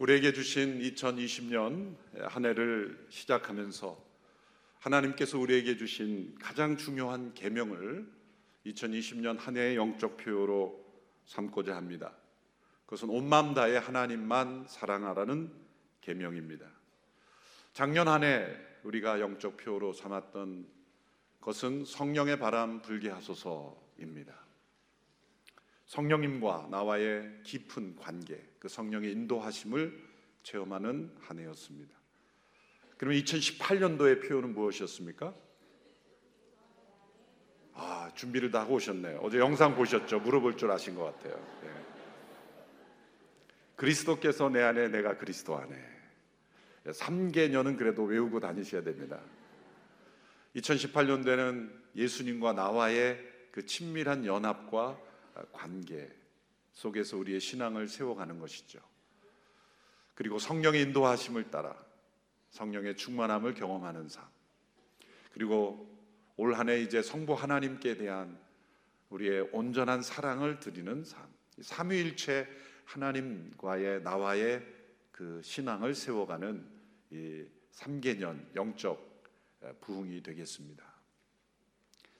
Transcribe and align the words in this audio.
우리에게 0.00 0.32
주신 0.32 0.80
2020년 0.80 1.94
한 2.22 2.46
해를 2.46 3.06
시작하면서 3.10 4.02
하나님께서 4.78 5.38
우리에게 5.38 5.76
주신 5.76 6.34
가장 6.40 6.78
중요한 6.78 7.34
계명을 7.34 8.10
2020년 8.64 9.38
한 9.38 9.58
해의 9.58 9.76
영적 9.76 10.16
표어로 10.16 10.82
삼고자 11.26 11.76
합니다. 11.76 12.14
그것은 12.86 13.10
온 13.10 13.28
마음 13.28 13.52
다해 13.52 13.76
하나님만 13.76 14.64
사랑하라는 14.68 15.52
계명입니다. 16.00 16.64
작년 17.74 18.08
한 18.08 18.24
해 18.24 18.56
우리가 18.84 19.20
영적 19.20 19.58
표어로 19.58 19.92
삼았던 19.92 20.66
것은 21.42 21.84
성령의 21.84 22.38
바람 22.38 22.80
불게 22.80 23.10
하소서입니다. 23.10 24.49
성령님과 25.90 26.68
나와의 26.70 27.40
깊은 27.42 27.96
관계, 27.96 28.40
그 28.60 28.68
성령의 28.68 29.10
인도하심을 29.10 30.00
체험하는 30.44 31.16
한 31.18 31.40
해였습니다. 31.40 31.92
그러면 32.96 33.20
2018년도의 33.20 34.28
표현은 34.28 34.54
무엇이었습니까? 34.54 35.34
아, 37.74 38.12
준비를 38.14 38.52
다 38.52 38.60
하고 38.60 38.74
오셨네요. 38.74 39.18
어제 39.20 39.40
영상 39.40 39.74
보셨죠? 39.74 40.20
물어볼 40.20 40.56
줄 40.56 40.70
아신 40.70 40.94
것 40.94 41.06
같아요. 41.06 41.34
네. 41.60 41.70
그리스도께서 43.74 44.48
내 44.48 44.62
안에, 44.62 44.88
내가 44.90 45.16
그리스도 45.16 45.56
안에. 45.56 45.74
3개년은 46.86 47.76
그래도 47.76 48.04
외우고 48.04 48.38
다니셔야 48.38 48.84
됩니다. 48.84 49.18
2018년도에는 50.54 51.68
예수님과 51.96 52.52
나와의 52.52 53.18
그 53.50 53.66
친밀한 53.66 54.24
연합과 54.24 55.09
관계 55.52 56.08
속에서 56.72 57.16
우리의 57.16 57.40
신앙을 57.40 57.88
세워가는 57.88 58.38
것이죠. 58.38 58.80
그리고 60.14 60.38
성령의 60.38 60.82
인도하심을 60.82 61.50
따라 61.50 61.76
성령의 62.50 62.96
충만함을 62.96 63.54
경험하는 63.54 64.08
삶. 64.08 64.24
그리고 65.32 65.88
올 66.36 66.54
한 66.54 66.68
해 66.68 66.80
이제 66.80 67.02
성부 67.02 67.34
하나님께 67.34 67.96
대한 67.96 68.38
우리의 69.10 69.48
온전한 69.52 70.02
사랑을 70.02 70.58
드리는 70.58 71.04
삶. 71.04 71.28
삼위일체 71.60 72.48
하나님과의 72.84 74.02
나와의 74.02 74.66
그 75.12 75.40
신앙을 75.44 75.94
세워가는 75.94 76.66
이 77.10 77.44
3개년 77.72 78.44
영적 78.56 79.22
부흥이 79.80 80.22
되겠습니다. 80.22 80.84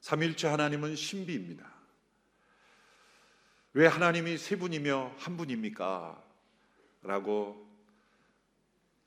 삼위일체 0.01 0.49
하나님은 0.49 0.97
신비입니다. 0.97 1.80
왜 3.73 3.87
하나님이 3.87 4.37
세 4.39 4.57
분이며 4.57 5.15
한 5.17 5.37
분입니까? 5.37 6.23
라고 7.03 7.67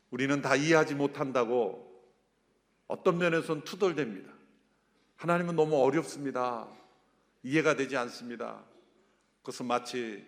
우리는 0.10 0.42
다 0.42 0.56
이해하지 0.56 0.96
못한다고 0.96 1.92
어떤 2.88 3.18
면에서는 3.18 3.64
투덜댑니다. 3.64 4.32
하나님은 5.18 5.56
너무 5.56 5.82
어렵습니다. 5.84 6.68
이해가 7.44 7.76
되지 7.76 7.98
않습니다. 7.98 8.64
그것은 9.42 9.66
마치 9.66 10.26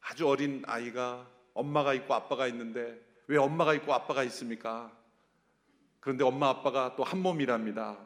아주 0.00 0.28
어린 0.28 0.62
아이가 0.66 1.28
엄마가 1.54 1.94
있고 1.94 2.14
아빠가 2.14 2.46
있는데 2.48 3.00
왜 3.26 3.38
엄마가 3.38 3.74
있고 3.74 3.92
아빠가 3.92 4.22
있습니까? 4.24 4.92
그런데 6.00 6.24
엄마 6.24 6.48
아빠가 6.48 6.94
또 6.96 7.02
한 7.02 7.20
몸이랍니다. 7.20 7.98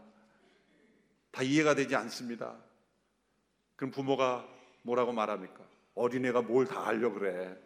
다 1.30 1.42
이해가 1.42 1.74
되지 1.74 1.94
않습니다. 1.96 2.56
그럼 3.76 3.90
부모가 3.90 4.46
뭐라고 4.86 5.12
말합니까? 5.12 5.66
어린애가 5.94 6.42
뭘 6.42 6.66
다 6.66 6.86
알려 6.86 7.12
그래. 7.12 7.56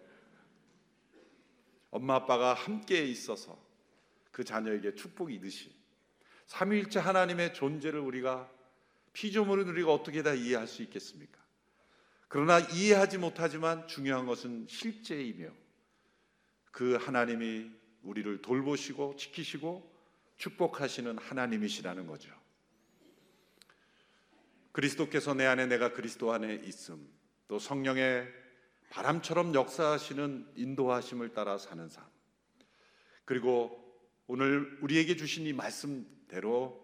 엄마 1.90 2.14
아빠가 2.16 2.54
함께 2.54 3.04
있어서 3.04 3.58
그 4.30 4.44
자녀에게 4.44 4.94
축복이 4.94 5.34
있듯이 5.34 5.74
삼위일체 6.46 6.98
하나님의 6.98 7.52
존재를 7.54 8.00
우리가 8.00 8.50
피조물은 9.12 9.68
우리가 9.68 9.92
어떻게 9.92 10.22
다 10.22 10.33
이해할 10.33 10.67
수 10.67 10.83
있겠습니까? 10.83 11.39
그러나 12.28 12.61
이해하지 12.61 13.18
못하지만 13.18 13.86
중요한 13.89 14.24
것은 14.27 14.66
실제이며 14.68 15.50
그 16.70 16.95
하나님이 16.95 17.70
우리를 18.02 18.40
돌보시고 18.40 19.16
지키시고 19.16 19.90
축복하시는 20.36 21.18
하나님이시라는 21.18 22.06
거죠. 22.06 22.30
그리스도께서 24.73 25.35
내 25.35 25.47
안에 25.47 25.67
내가 25.67 25.92
그리스도 25.92 26.33
안에 26.33 26.55
있음 26.64 27.08
또 27.48 27.58
성령의 27.58 28.29
바람처럼 28.91 29.55
역사하시는 29.55 30.53
인도하심을 30.57 31.33
따라 31.33 31.58
사는 31.58 31.89
삶 31.89 32.05
그리고 33.25 33.77
오늘 34.27 34.79
우리에게 34.81 35.17
주신 35.17 35.47
이 35.47 35.53
말씀대로 35.53 36.81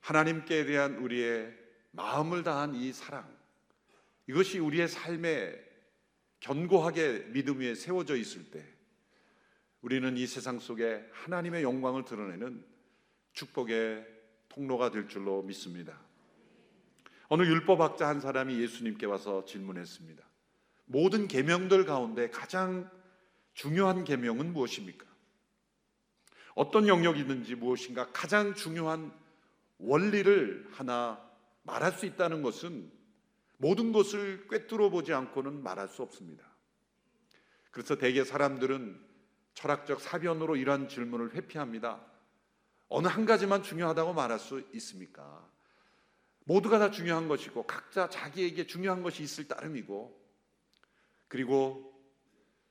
하나님께 0.00 0.64
대한 0.64 0.96
우리의 0.96 1.56
마음을 1.92 2.42
다한 2.42 2.74
이 2.74 2.92
사랑 2.92 3.30
이것이 4.26 4.58
우리의 4.58 4.88
삶에 4.88 5.54
견고하게 6.40 7.26
믿음 7.32 7.60
위에 7.60 7.74
세워져 7.74 8.16
있을 8.16 8.50
때 8.50 8.64
우리는 9.80 10.16
이 10.16 10.26
세상 10.26 10.58
속에 10.58 11.04
하나님의 11.12 11.62
영광을 11.62 12.04
드러내는 12.04 12.64
축복의 13.32 14.06
통로가 14.48 14.90
될 14.90 15.08
줄로 15.08 15.42
믿습니다. 15.42 16.00
어느 17.32 17.44
율법학자 17.44 18.06
한 18.06 18.20
사람이 18.20 18.60
예수님께 18.60 19.06
와서 19.06 19.46
질문했습니다. 19.46 20.22
모든 20.84 21.28
계명들 21.28 21.86
가운데 21.86 22.28
가장 22.28 22.90
중요한 23.54 24.04
계명은 24.04 24.52
무엇입니까? 24.52 25.06
어떤 26.54 26.88
영역이든지 26.88 27.54
무엇인가 27.54 28.10
가장 28.12 28.54
중요한 28.54 29.10
원리를 29.78 30.68
하나 30.72 31.26
말할 31.62 31.92
수 31.92 32.04
있다는 32.04 32.42
것은 32.42 32.92
모든 33.56 33.92
것을 33.92 34.46
꿰뚫어 34.48 34.90
보지 34.90 35.14
않고는 35.14 35.62
말할 35.62 35.88
수 35.88 36.02
없습니다. 36.02 36.44
그래서 37.70 37.96
대개 37.96 38.24
사람들은 38.24 39.00
철학적 39.54 40.02
사변으로 40.02 40.56
이러한 40.56 40.86
질문을 40.86 41.32
회피합니다. 41.34 41.98
어느 42.90 43.06
한 43.06 43.24
가지만 43.24 43.62
중요하다고 43.62 44.12
말할 44.12 44.38
수 44.38 44.62
있습니까? 44.74 45.50
모두가 46.44 46.78
다 46.78 46.90
중요한 46.90 47.28
것이고 47.28 47.64
각자 47.64 48.08
자기에게 48.08 48.66
중요한 48.66 49.02
것이 49.02 49.22
있을 49.22 49.46
따름이고 49.48 50.20
그리고 51.28 51.92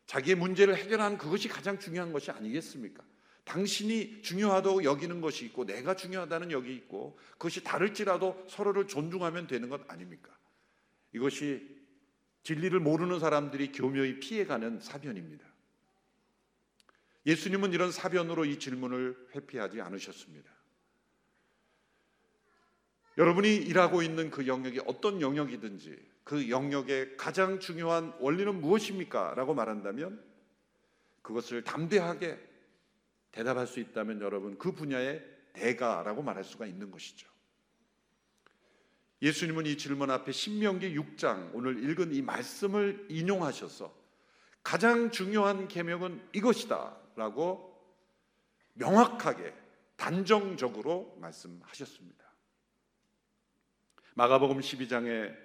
자기의 0.05 0.35
문제를 0.35 0.75
해결하는 0.75 1.17
그것이 1.17 1.47
가장 1.47 1.79
중요한 1.79 2.11
것이 2.11 2.31
아니겠습니까? 2.31 3.03
당신이 3.43 4.21
중요하다고 4.21 4.83
여기는 4.83 5.21
것이 5.21 5.45
있고 5.45 5.65
내가 5.65 5.95
중요하다는 5.95 6.51
여기 6.51 6.75
있고 6.75 7.17
그것이 7.31 7.63
다를지라도 7.63 8.45
서로를 8.47 8.87
존중하면 8.87 9.47
되는 9.47 9.69
것 9.69 9.89
아닙니까? 9.89 10.37
이것이 11.13 11.79
진리를 12.43 12.79
모르는 12.79 13.19
사람들이 13.19 13.71
교묘히 13.71 14.19
피해가는 14.19 14.79
사변입니다. 14.79 15.45
예수님은 17.25 17.71
이런 17.73 17.91
사변으로 17.91 18.45
이 18.45 18.57
질문을 18.59 19.29
회피하지 19.35 19.81
않으셨습니다. 19.81 20.51
여러분이 23.21 23.55
일하고 23.55 24.01
있는 24.01 24.31
그 24.31 24.47
영역이 24.47 24.81
어떤 24.87 25.21
영역이든지 25.21 25.95
그 26.23 26.49
영역의 26.49 27.17
가장 27.17 27.59
중요한 27.59 28.15
원리는 28.19 28.59
무엇입니까? 28.59 29.35
라고 29.35 29.53
말한다면 29.53 30.19
그것을 31.21 31.63
담대하게 31.63 32.39
대답할 33.31 33.67
수 33.67 33.79
있다면 33.79 34.21
여러분 34.21 34.57
그 34.57 34.71
분야의 34.71 35.23
대가라고 35.53 36.23
말할 36.23 36.43
수가 36.43 36.65
있는 36.65 36.89
것이죠. 36.89 37.29
예수님은 39.21 39.67
이 39.67 39.77
질문 39.77 40.09
앞에 40.09 40.31
신명기 40.31 40.95
6장 40.97 41.51
오늘 41.53 41.87
읽은 41.91 42.15
이 42.15 42.23
말씀을 42.23 43.05
인용하셔서 43.07 43.93
가장 44.63 45.11
중요한 45.11 45.67
계명은 45.67 46.29
이것이다라고 46.33 47.71
명확하게 48.73 49.53
단정적으로 49.95 51.15
말씀하셨습니다. 51.21 52.20
마가복음 54.13 54.59
12장의 54.59 55.35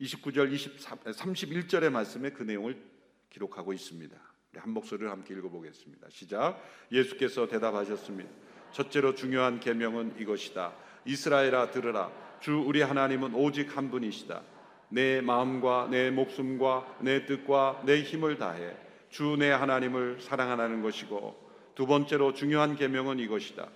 29절 0.00 0.52
23, 0.52 0.98
31절의 0.98 1.90
말씀에 1.90 2.30
그 2.30 2.42
내용을 2.42 2.76
기록하고 3.30 3.72
있습니다. 3.72 4.16
한 4.56 4.70
목소리를 4.70 5.10
함께 5.10 5.34
읽어보겠습니다. 5.34 6.08
시작. 6.10 6.62
예수께서 6.92 7.46
대답하셨습니다. 7.46 8.30
첫째로 8.72 9.14
중요한 9.14 9.60
계명은 9.60 10.16
이것이다. 10.18 10.74
이스라엘아 11.04 11.70
들으라. 11.70 12.10
주 12.40 12.62
우리 12.66 12.82
하나님은 12.82 13.34
오직 13.34 13.76
한 13.76 13.90
분이시다. 13.90 14.42
내 14.90 15.20
마음과 15.20 15.88
내 15.90 16.10
목숨과 16.10 16.98
내 17.00 17.24
뜻과 17.26 17.82
내 17.86 18.02
힘을 18.02 18.38
다해 18.38 18.76
주 19.08 19.36
내 19.36 19.50
하나님을 19.50 20.20
사랑하라는 20.20 20.82
것이고 20.82 21.50
두 21.74 21.86
번째로 21.86 22.32
중요한 22.32 22.76
계명은 22.76 23.18
이것이다. 23.18 23.68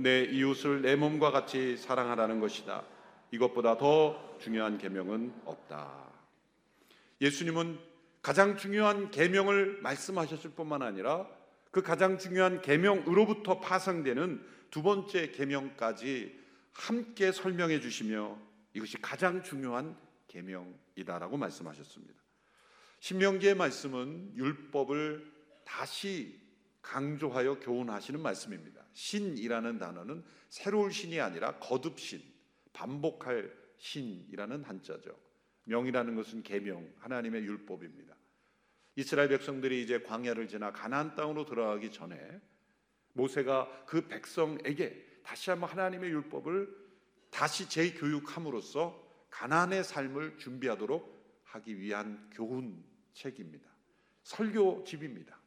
내 0.00 0.22
이웃을 0.22 0.82
내 0.82 0.96
몸과 0.96 1.30
같이 1.30 1.76
사랑하라는 1.76 2.40
것이다. 2.40 2.82
이것보다 3.30 3.76
더 3.76 4.38
중요한 4.38 4.78
계명은 4.78 5.42
없다. 5.44 6.10
예수님은 7.20 7.78
가장 8.22 8.56
중요한 8.56 9.10
계명을 9.10 9.80
말씀하셨을 9.82 10.50
뿐만 10.50 10.82
아니라 10.82 11.28
그 11.70 11.82
가장 11.82 12.18
중요한 12.18 12.60
계명으로부터 12.60 13.60
파생되는 13.60 14.44
두 14.70 14.82
번째 14.82 15.30
계명까지 15.30 16.38
함께 16.72 17.32
설명해 17.32 17.80
주시며 17.80 18.38
이것이 18.74 19.00
가장 19.00 19.42
중요한 19.42 19.96
계명이다라고 20.28 21.36
말씀하셨습니다. 21.36 22.20
신명기의 23.00 23.54
말씀은 23.54 24.36
율법을 24.36 25.30
다시 25.64 26.38
강조하여 26.82 27.60
교훈하시는 27.60 28.20
말씀입니다. 28.20 28.84
신이라는 28.92 29.78
단어는 29.78 30.24
새로울 30.48 30.92
신이 30.92 31.20
아니라 31.20 31.58
거듭신, 31.58 32.22
반복할 32.80 33.54
신이라는 33.76 34.64
한자죠. 34.64 35.14
명이라는 35.64 36.14
것은 36.14 36.42
계명, 36.42 36.90
하나님의 36.98 37.42
율법입니다. 37.42 38.16
이스라엘 38.96 39.28
백성들이 39.28 39.82
이제 39.82 40.00
광야를 40.00 40.48
지나 40.48 40.72
가나안 40.72 41.14
땅으로 41.14 41.44
들어가기 41.44 41.92
전에 41.92 42.40
모세가 43.12 43.84
그 43.86 44.08
백성에게 44.08 45.20
다시 45.22 45.50
한번 45.50 45.68
하나님의 45.68 46.10
율법을 46.10 46.74
다시 47.30 47.68
재교육함으로써 47.68 49.26
가나안의 49.28 49.84
삶을 49.84 50.38
준비하도록 50.38 51.42
하기 51.44 51.78
위한 51.78 52.30
교훈책입니다. 52.32 53.68
설교집입니다. 54.22 55.38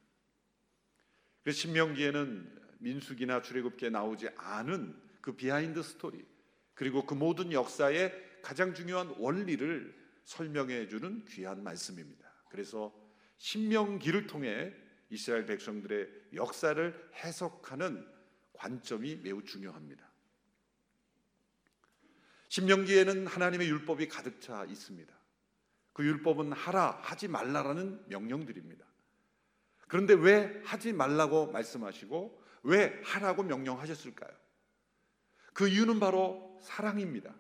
그래서 1.42 1.58
신명기에는 1.62 2.78
민수기나 2.78 3.42
출애굽기에 3.42 3.90
나오지 3.90 4.30
않은 4.38 5.02
그 5.20 5.36
behind 5.36 5.82
story 5.82 6.33
그리고 6.74 7.06
그 7.06 7.14
모든 7.14 7.52
역사의 7.52 8.14
가장 8.42 8.74
중요한 8.74 9.14
원리를 9.18 10.04
설명해 10.26 10.88
주는 10.88 11.24
귀한 11.26 11.64
말씀입니다. 11.64 12.32
그래서 12.50 12.94
신명기를 13.38 14.28
통해 14.28 14.74
이스라엘 15.10 15.46
백성들의 15.46 16.10
역사를 16.34 17.12
해석하는 17.16 18.08
관점이 18.54 19.18
매우 19.18 19.44
중요합니다. 19.44 20.10
신명기에는 22.50 23.28
하나님의 23.28 23.68
율법이 23.68 24.08
가득 24.08 24.40
차 24.40 24.64
있습니다. 24.66 25.14
그 25.94 26.06
율법은 26.06 26.52
하라, 26.52 27.00
하지 27.02 27.28
말라라는 27.28 28.06
명령들입니다. 28.08 28.86
그런데 29.88 30.14
왜 30.14 30.62
하지 30.64 30.94
말라고 30.94 31.52
말씀하시고 31.52 32.44
왜 32.64 33.00
하라고 33.04 33.44
명령하셨을까요? 33.44 34.43
그 35.54 35.68
이유는 35.68 36.00
바로 36.00 36.60
사랑입니다. 36.62 37.34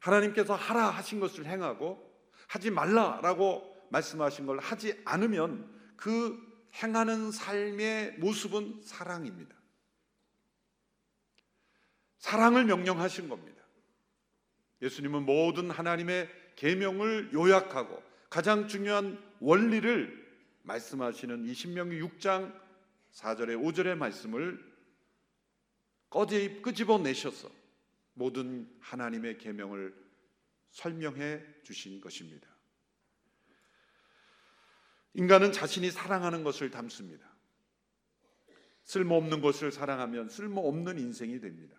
하나님께서 0.00 0.54
하라 0.54 0.90
하신 0.90 1.20
것을 1.20 1.46
행하고 1.46 2.10
하지 2.48 2.70
말라라고 2.70 3.88
말씀하신 3.90 4.46
걸 4.46 4.58
하지 4.58 5.00
않으면 5.04 5.70
그 5.96 6.38
행하는 6.74 7.30
삶의 7.30 8.18
모습은 8.18 8.80
사랑입니다. 8.82 9.54
사랑을 12.18 12.64
명령하신 12.64 13.28
겁니다. 13.28 13.62
예수님은 14.80 15.24
모든 15.24 15.70
하나님의 15.70 16.28
계명을 16.56 17.32
요약하고 17.32 18.02
가장 18.30 18.68
중요한 18.68 19.22
원리를 19.40 20.22
말씀하시는 20.62 21.44
이 21.46 21.54
신명기 21.54 22.00
6장 22.00 22.52
4절에 23.12 23.60
5절의 23.60 23.96
말씀을 23.96 24.71
끄집어 26.62 26.98
내셔서 26.98 27.50
모든 28.14 28.68
하나님의 28.80 29.38
계명을 29.38 29.94
설명해 30.70 31.42
주신 31.62 32.00
것입니다. 32.00 32.48
인간은 35.14 35.52
자신이 35.52 35.90
사랑하는 35.90 36.44
것을 36.44 36.70
담습니다. 36.70 37.26
쓸모없는 38.84 39.40
것을 39.40 39.70
사랑하면 39.70 40.28
쓸모없는 40.28 40.98
인생이 40.98 41.40
됩니다. 41.40 41.76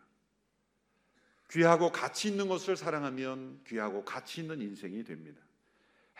귀하고 1.52 1.92
가치 1.92 2.30
있는 2.30 2.48
것을 2.48 2.76
사랑하면 2.76 3.64
귀하고 3.68 4.04
가치 4.06 4.42
있는 4.42 4.62
인생이 4.62 5.04
됩니다. 5.04 5.42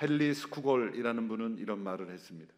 헨리 0.02 0.34
스쿠걸이라는 0.34 1.28
분은 1.28 1.58
이런 1.60 1.80
말을 1.84 2.12
했습니다. 2.12 2.54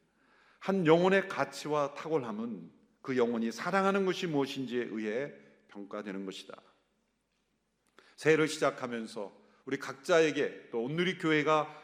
한 0.59 0.85
영혼의 0.85 1.27
가치와 1.27 1.93
탁월함은 1.93 2.71
그 3.01 3.17
영혼이 3.17 3.51
사랑하는 3.51 4.05
것이 4.05 4.25
무엇인지에 4.27 4.87
의해 4.91 5.44
평가되는 5.75 6.25
것이다. 6.25 6.55
새해를 8.15 8.47
시작하면서 8.47 9.45
우리 9.65 9.77
각자에게 9.77 10.69
또 10.71 10.83
온누리 10.83 11.17
교회가 11.17 11.83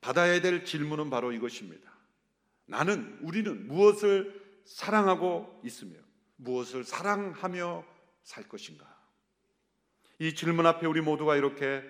받아야 0.00 0.40
될 0.40 0.64
질문은 0.64 1.10
바로 1.10 1.32
이것입니다. 1.32 1.92
나는 2.66 3.18
우리는 3.22 3.68
무엇을 3.68 4.62
사랑하고 4.64 5.60
있으며 5.64 5.98
무엇을 6.36 6.84
사랑하며 6.84 7.84
살 8.22 8.48
것인가? 8.48 8.90
이 10.18 10.34
질문 10.34 10.66
앞에 10.66 10.86
우리 10.86 11.00
모두가 11.00 11.36
이렇게 11.36 11.82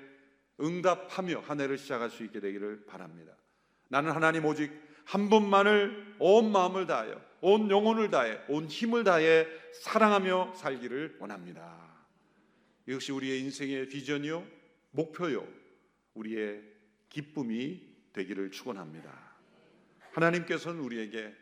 응답하며 0.60 1.40
한 1.40 1.60
해를 1.60 1.78
시작할 1.78 2.10
수 2.10 2.24
있게 2.24 2.40
되기를 2.40 2.86
바랍니다. 2.86 3.36
나는 3.88 4.12
하나님 4.12 4.44
오직 4.44 4.72
한 5.04 5.28
분만을 5.28 6.16
온 6.18 6.50
마음을 6.50 6.86
다하여 6.86 7.20
온 7.42 7.70
영혼을 7.70 8.08
다해 8.10 8.40
온 8.48 8.66
힘을 8.66 9.04
다해 9.04 9.46
사랑하며 9.74 10.54
살기를 10.54 11.16
원합니다. 11.18 11.76
이것이 12.86 13.12
우리의 13.12 13.40
인생의 13.40 13.88
비전이요 13.88 14.46
목표요 14.92 15.46
우리의 16.14 16.62
기쁨이 17.08 17.82
되기를 18.12 18.50
축원합니다. 18.52 19.12
하나님께서는 20.12 20.80
우리에게 20.80 21.34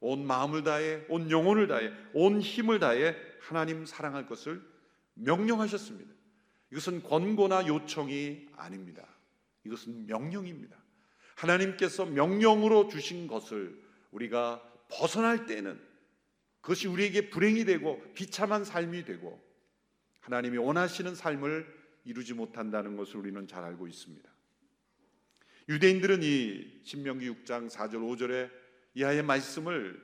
온 0.00 0.26
마음을 0.26 0.62
다해 0.62 1.04
온 1.08 1.30
영혼을 1.30 1.66
다해 1.68 1.90
온 2.12 2.40
힘을 2.40 2.78
다해 2.78 3.16
하나님 3.40 3.86
사랑할 3.86 4.26
것을 4.26 4.62
명령하셨습니다. 5.14 6.12
이것은 6.70 7.02
권고나 7.02 7.66
요청이 7.66 8.48
아닙니다. 8.56 9.06
이것은 9.64 10.06
명령입니다. 10.06 10.76
하나님께서 11.34 12.04
명령으로 12.04 12.88
주신 12.88 13.26
것을 13.26 13.82
우리가 14.10 14.62
벗어날 14.90 15.46
때는 15.46 15.80
그것이 16.60 16.88
우리에게 16.88 17.30
불행이 17.30 17.64
되고 17.64 18.02
비참한 18.14 18.64
삶이 18.64 19.04
되고 19.04 19.42
하나님이 20.20 20.58
원하시는 20.58 21.14
삶을 21.14 21.80
이루지 22.04 22.34
못한다는 22.34 22.96
것을 22.96 23.16
우리는 23.16 23.46
잘 23.46 23.64
알고 23.64 23.88
있습니다. 23.88 24.30
유대인들은 25.68 26.22
이 26.22 26.80
신명기 26.84 27.30
6장 27.30 27.70
4절 27.70 27.94
5절에 27.94 28.50
이하의 28.94 29.22
말씀을 29.22 30.02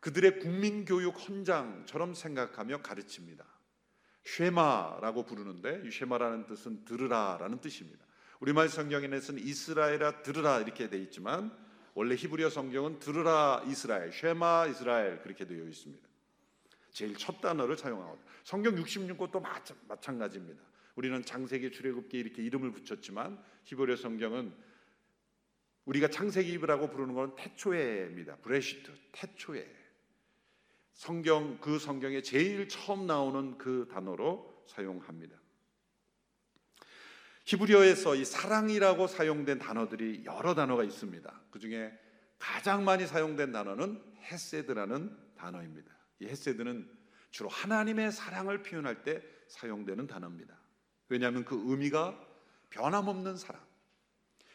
그들의 0.00 0.40
국민 0.40 0.84
교육 0.84 1.16
헌장처럼 1.28 2.14
생각하며 2.14 2.82
가르칩니다. 2.82 3.44
쉐마라고 4.24 5.24
부르는데 5.24 5.82
이 5.84 5.90
쉐마라는 5.90 6.46
뜻은 6.46 6.84
들으라라는 6.84 7.60
뜻입니다. 7.60 8.04
우리말 8.40 8.68
성경에는 8.68 9.38
이스라엘아 9.38 10.22
들으라 10.22 10.60
이렇게 10.60 10.88
돼 10.88 10.98
있지만 10.98 11.56
원래 11.94 12.14
히브리어 12.14 12.50
성경은 12.50 12.98
들으라 12.98 13.64
이스라엘, 13.66 14.12
쉐마 14.12 14.66
이스라엘 14.68 15.20
그렇게 15.22 15.46
되어 15.46 15.64
있습니다. 15.64 16.08
제일 16.90 17.16
첫 17.16 17.40
단어를 17.40 17.76
사용하고 17.76 18.18
성경 18.44 18.74
66권도 18.76 19.42
마찬 19.88 20.18
가지입니다. 20.18 20.62
우리는 20.96 21.24
장세기 21.24 21.72
출애굽기 21.72 22.18
이렇게 22.18 22.42
이름을 22.42 22.72
붙였지만 22.72 23.42
히브리어 23.64 23.96
성경은 23.96 24.52
우리가 25.84 26.08
창세기라고 26.08 26.90
부르는 26.90 27.14
건 27.14 27.34
태초에입니다. 27.36 28.36
브레시트 28.36 28.92
태초에 29.12 29.66
성경 30.92 31.58
그 31.60 31.78
성경에 31.78 32.20
제일 32.20 32.68
처음 32.68 33.06
나오는 33.06 33.56
그 33.56 33.88
단어로 33.90 34.64
사용합니다. 34.66 35.36
히브리어에서 37.44 38.14
이 38.14 38.24
사랑이라고 38.24 39.06
사용된 39.06 39.58
단어들이 39.58 40.24
여러 40.24 40.54
단어가 40.54 40.84
있습니다. 40.84 41.40
그 41.50 41.58
중에 41.58 41.92
가장 42.38 42.84
많이 42.84 43.06
사용된 43.06 43.52
단어는 43.52 44.02
헤세드라는 44.22 45.16
단어입니다. 45.36 45.90
이 46.20 46.26
헤세드는 46.26 46.90
주로 47.30 47.48
하나님의 47.48 48.12
사랑을 48.12 48.62
표현할 48.62 49.02
때 49.02 49.22
사용되는 49.48 50.06
단어입니다. 50.06 50.58
왜냐하면 51.08 51.44
그 51.44 51.60
의미가 51.66 52.18
변함없는 52.70 53.36
사랑, 53.36 53.60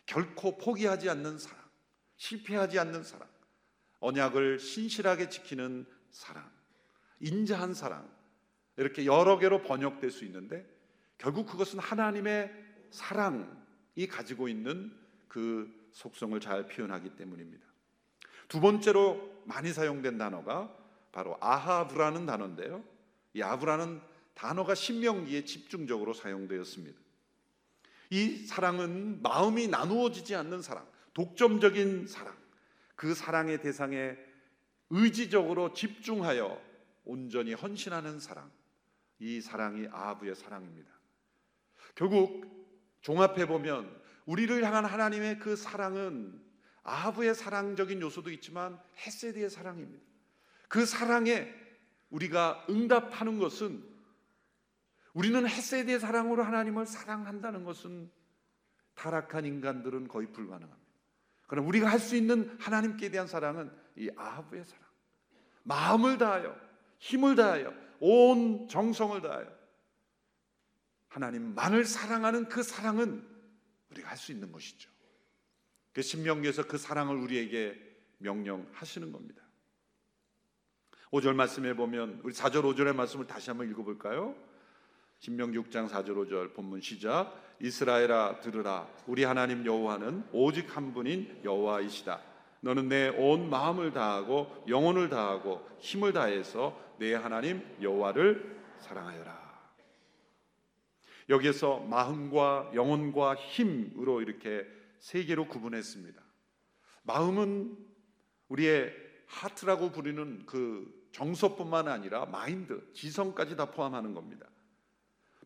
결코 0.05 0.57
포기하지 0.57 1.09
않는 1.09 1.37
사랑, 1.37 1.63
실패하지 2.17 2.79
않는 2.79 3.03
사랑, 3.03 3.27
언약을 3.99 4.59
신실하게 4.59 5.29
지키는 5.29 5.85
사랑, 6.11 6.49
인자한 7.19 7.73
사랑, 7.73 8.09
이렇게 8.77 9.05
여러 9.05 9.37
개로 9.37 9.61
번역될 9.61 10.11
수 10.11 10.25
있는데 10.25 10.65
결국 11.17 11.47
그것은 11.47 11.79
하나님의 11.79 12.64
사랑이 12.95 14.07
가지고 14.09 14.47
있는 14.47 14.91
그 15.27 15.69
속성을 15.91 16.39
잘 16.39 16.67
표현하기 16.67 17.15
때문입니다. 17.17 17.65
두 18.47 18.61
번째로 18.61 19.43
많이 19.45 19.73
사용된 19.73 20.17
단어가 20.17 20.73
바로 21.11 21.37
아하브라는 21.41 22.25
단어인데요. 22.25 22.83
이 23.33 23.41
아브라는 23.41 24.01
단어가 24.33 24.75
신명기에 24.75 25.45
집중적으로 25.45 26.13
사용되었습니다. 26.13 26.97
이 28.11 28.45
사랑은 28.45 29.21
마음이 29.21 29.67
나누어지지 29.67 30.35
않는 30.35 30.61
사랑, 30.61 30.87
독점적인 31.13 32.07
사랑, 32.07 32.35
그 32.95 33.13
사랑의 33.13 33.61
대상에 33.61 34.15
의지적으로 34.89 35.73
집중하여 35.73 36.61
온전히 37.03 37.53
헌신하는 37.53 38.19
사랑, 38.19 38.49
이 39.19 39.41
사랑이 39.41 39.87
아합의 39.91 40.35
사랑입니다. 40.35 40.91
결국 41.95 42.55
종합해 43.05 43.45
보면 43.45 43.95
우리를 44.25 44.63
향한 44.63 44.83
하나님의 44.83 45.37
그 45.37 45.55
사랑은 45.55 46.41
아합의 46.81 47.35
사랑적인 47.35 48.01
요소도 48.01 48.31
있지만 48.31 48.79
헤세드의 48.97 49.51
사랑입니다. 49.51 50.03
그 50.67 50.87
사랑에 50.87 51.53
우리가 52.09 52.65
응답하는 52.67 53.37
것은 53.37 53.83
우리는 55.13 55.47
헤세드의 55.47 55.99
사랑으로 55.99 56.41
하나님을 56.41 56.87
사랑한다는 56.87 57.63
것은 57.63 58.09
타락한 58.95 59.45
인간들은 59.45 60.07
거의 60.07 60.31
불가능합니다. 60.31 60.91
그럼 61.45 61.67
우리가 61.67 61.87
할 61.87 61.99
수 61.99 62.15
있는 62.15 62.57
하나님께 62.59 63.11
대한 63.11 63.27
사랑은 63.27 63.71
이 63.97 64.09
아합의 64.15 64.65
사랑. 64.65 64.83
마음을 65.61 66.17
다하여 66.17 66.55
힘을 66.97 67.35
다하여 67.35 67.71
온 67.99 68.67
정성을 68.67 69.21
다하여 69.21 69.54
하나님만을 71.15 71.85
사랑하는 71.85 72.49
그 72.49 72.61
사랑은 72.61 73.25
우리가 73.91 74.09
할 74.09 74.17
수 74.17 74.31
있는 74.31 74.51
것이죠. 74.51 74.89
그 75.93 76.01
신명기에서 76.01 76.67
그 76.67 76.77
사랑을 76.77 77.15
우리에게 77.15 77.79
명령하시는 78.17 79.11
겁니다. 79.11 79.41
5절 81.11 81.33
말씀에 81.35 81.73
보면 81.73 82.19
우리 82.23 82.33
4절 82.33 82.63
5절의 82.63 82.93
말씀을 82.95 83.27
다시 83.27 83.49
한번 83.49 83.69
읽어 83.69 83.83
볼까요? 83.83 84.35
신명기 85.19 85.57
6장 85.59 85.87
4절 85.87 86.27
5절 86.27 86.53
본문 86.53 86.81
시작 86.81 87.33
이스라엘아 87.61 88.41
들으라 88.41 88.89
우리 89.07 89.23
하나님 89.23 89.65
여호와는 89.65 90.25
오직 90.33 90.75
한 90.75 90.93
분인 90.93 91.39
여호와이시다 91.45 92.21
너는 92.59 92.89
내 92.89 93.09
온 93.09 93.49
마음을 93.49 93.93
다하고 93.93 94.65
영혼을 94.67 95.07
다하고 95.07 95.65
힘을 95.79 96.11
다해서 96.11 96.77
내 96.99 97.13
하나님 97.13 97.63
여호와를 97.81 98.59
사랑하여라 98.79 99.44
여기에서 101.29 101.79
마음과 101.79 102.71
영혼과 102.75 103.35
힘으로 103.35 104.21
이렇게 104.21 104.65
세 104.99 105.23
개로 105.23 105.47
구분했습니다. 105.47 106.21
마음은 107.03 107.77
우리의 108.49 108.93
하트라고 109.27 109.91
부르는 109.91 110.45
그 110.45 111.09
정서뿐만 111.11 111.87
아니라 111.87 112.25
마인드, 112.25 112.91
지성까지 112.93 113.55
다 113.55 113.71
포함하는 113.71 114.13
겁니다. 114.13 114.47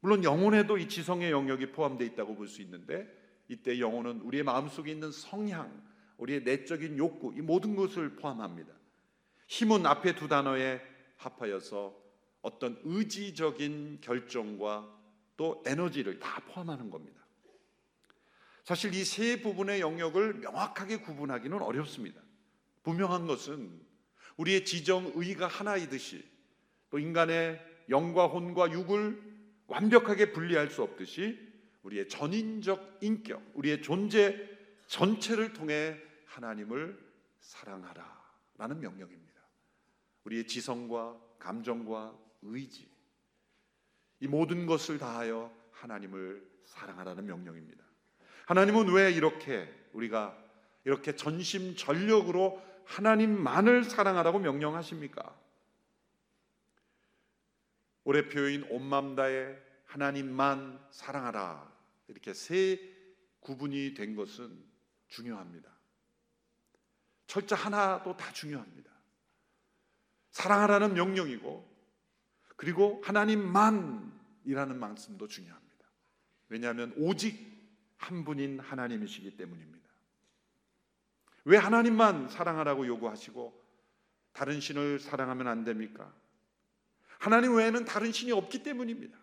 물론 0.02 0.24
영혼에도 0.24 0.78
이 0.78 0.88
지성의 0.88 1.32
영역이 1.32 1.72
포함되어 1.72 2.08
있다고 2.08 2.36
볼 2.36 2.48
수 2.48 2.62
있는데 2.62 3.08
이때 3.48 3.80
영혼은 3.80 4.22
우리의 4.22 4.44
마음속에 4.44 4.92
있는 4.92 5.12
성향, 5.12 5.84
우리의 6.18 6.44
내적인 6.44 6.98
욕구 6.98 7.34
이 7.36 7.42
모든 7.42 7.76
것을 7.76 8.16
포함합니다. 8.16 8.74
힘은 9.48 9.86
앞에 9.86 10.16
두 10.16 10.28
단어에 10.28 10.82
합하여서 11.18 11.96
어떤 12.42 12.80
의지적인 12.84 14.00
결정과 14.02 14.99
또 15.40 15.64
에너지를 15.66 16.20
다 16.20 16.42
포함하는 16.48 16.90
겁니다. 16.90 17.26
사실 18.66 18.94
이 18.94 19.06
세 19.06 19.42
부분의 19.42 19.80
영역을 19.80 20.34
명확하게 20.34 20.98
구분하기는 20.98 21.62
어렵습니다. 21.62 22.22
분명한 22.84 23.26
것은 23.26 23.82
우리의 24.36 24.66
지정 24.66 25.10
의가 25.16 25.48
하나이듯이 25.48 26.30
또 26.90 27.00
인간의 27.00 27.66
영과 27.88 28.28
혼과 28.28 28.70
육을 28.74 29.64
완벽하게 29.68 30.34
분리할 30.34 30.70
수 30.70 30.84
없듯이 30.84 31.40
우리의 31.84 32.10
전인적 32.10 32.98
인격, 33.00 33.42
우리의 33.54 33.82
존재 33.82 34.46
전체를 34.88 35.54
통해 35.54 35.98
하나님을 36.26 37.00
사랑하라라는 37.40 38.82
명령입니다. 38.82 39.42
우리의 40.26 40.48
지성과 40.48 41.18
감정과 41.40 42.14
의지, 42.42 42.99
이 44.20 44.28
모든 44.28 44.66
것을 44.66 44.98
다하여 44.98 45.52
하나님을 45.72 46.48
사랑하라는 46.66 47.26
명령입니다. 47.26 47.84
하나님은 48.46 48.92
왜 48.94 49.12
이렇게 49.12 49.72
우리가 49.94 50.38
이렇게 50.84 51.16
전심 51.16 51.76
전력으로 51.76 52.62
하나님만을 52.86 53.84
사랑하라고 53.84 54.40
명령하십니까? 54.40 55.38
올해 58.04 58.28
표인 58.28 58.64
온맘 58.70 59.16
다해 59.16 59.56
하나님만 59.86 60.88
사랑하라 60.92 61.72
이렇게 62.08 62.34
세 62.34 62.80
구분이 63.40 63.94
된 63.94 64.16
것은 64.16 64.64
중요합니다. 65.08 65.70
철자 67.28 67.56
하나도 67.56 68.18
다 68.18 68.34
중요합니다. 68.34 68.90
사랑하라는 70.32 70.94
명령이고 70.94 71.70
그리고 72.60 73.02
하나님만이라는 73.06 74.80
말씀도 74.82 75.30
중요합니다. 75.30 75.88
왜냐하면 76.50 76.94
오직 76.98 77.40
한 77.96 78.26
분인 78.26 78.60
하나님이시기 78.60 79.38
때문입니다. 79.38 79.88
왜 81.46 81.56
하나님만 81.56 82.28
사랑하라고 82.28 82.86
요구하시고 82.86 83.64
다른 84.34 84.60
신을 84.60 85.00
사랑하면 85.00 85.48
안 85.48 85.64
됩니까? 85.64 86.14
하나님 87.18 87.56
외에는 87.56 87.86
다른 87.86 88.12
신이 88.12 88.34
없기 88.34 88.62
때문입니다. 88.62 89.18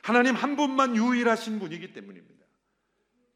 하나님 0.00 0.36
한 0.36 0.54
분만 0.54 0.94
유일하신 0.94 1.58
분이기 1.58 1.92
때문입니다. 1.92 2.46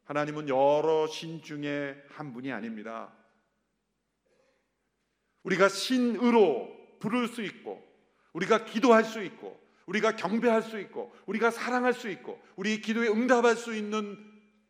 하나님은 0.05 0.47
여러 0.47 1.07
신 1.07 1.41
중에 1.41 2.01
한 2.11 2.31
분이 2.31 2.53
아닙니다. 2.53 3.13
우리가 5.43 5.67
신으로 5.67 6.73
부를 7.01 7.27
수 7.27 7.41
있고 7.41 7.86
우리가 8.37 8.65
기도할 8.65 9.03
수 9.03 9.23
있고 9.23 9.59
우리가 9.87 10.15
경배할 10.15 10.61
수 10.61 10.79
있고 10.79 11.15
우리가 11.25 11.49
사랑할 11.49 11.93
수 11.93 12.07
있고 12.09 12.39
우리 12.55 12.81
기도에 12.81 13.07
응답할 13.07 13.55
수 13.55 13.75
있는 13.75 14.15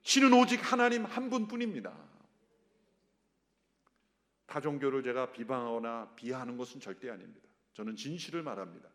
신은 0.03 0.31
오직 0.33 0.71
하나님 0.71 1.03
한 1.03 1.29
분뿐입니다. 1.29 1.93
타 4.45 4.61
종교를 4.61 5.03
제가 5.03 5.33
비방하거나 5.33 6.13
비하하는 6.15 6.55
것은 6.55 6.79
절대 6.79 7.09
아닙니다. 7.09 7.45
저는 7.73 7.97
진실을 7.97 8.41
말합니다. 8.41 8.87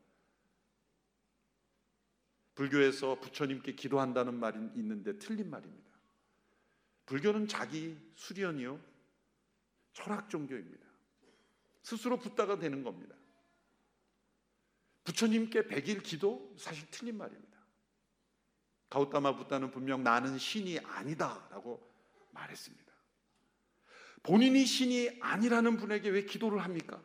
불교에서 2.55 3.21
부처님께 3.21 3.75
기도한다는 3.75 4.35
말이 4.35 4.59
있는데 4.77 5.19
틀린 5.19 5.51
말입니다. 5.51 5.91
불교는 7.05 7.47
자기 7.47 7.99
수련이요 8.15 8.81
철학 9.93 10.31
종교입니다. 10.31 10.87
스스로 11.83 12.19
붙다가 12.19 12.59
되는 12.59 12.83
겁니다. 12.83 13.15
부처님께 15.05 15.67
백일 15.67 16.03
기도 16.03 16.55
사실 16.59 16.87
틀린 16.91 17.17
말입니다. 17.17 17.53
가우타마 18.91 19.37
부다는 19.37 19.71
분명 19.71 20.03
나는 20.03 20.39
신이 20.39 20.79
아니다라고 20.81 21.81
말했습니다. 22.31 22.93
본인이 24.23 24.65
신이 24.65 25.19
아니라는 25.21 25.77
분에게 25.79 26.11
왜 26.11 26.25
기도를 26.25 26.63
합니까? 26.63 27.03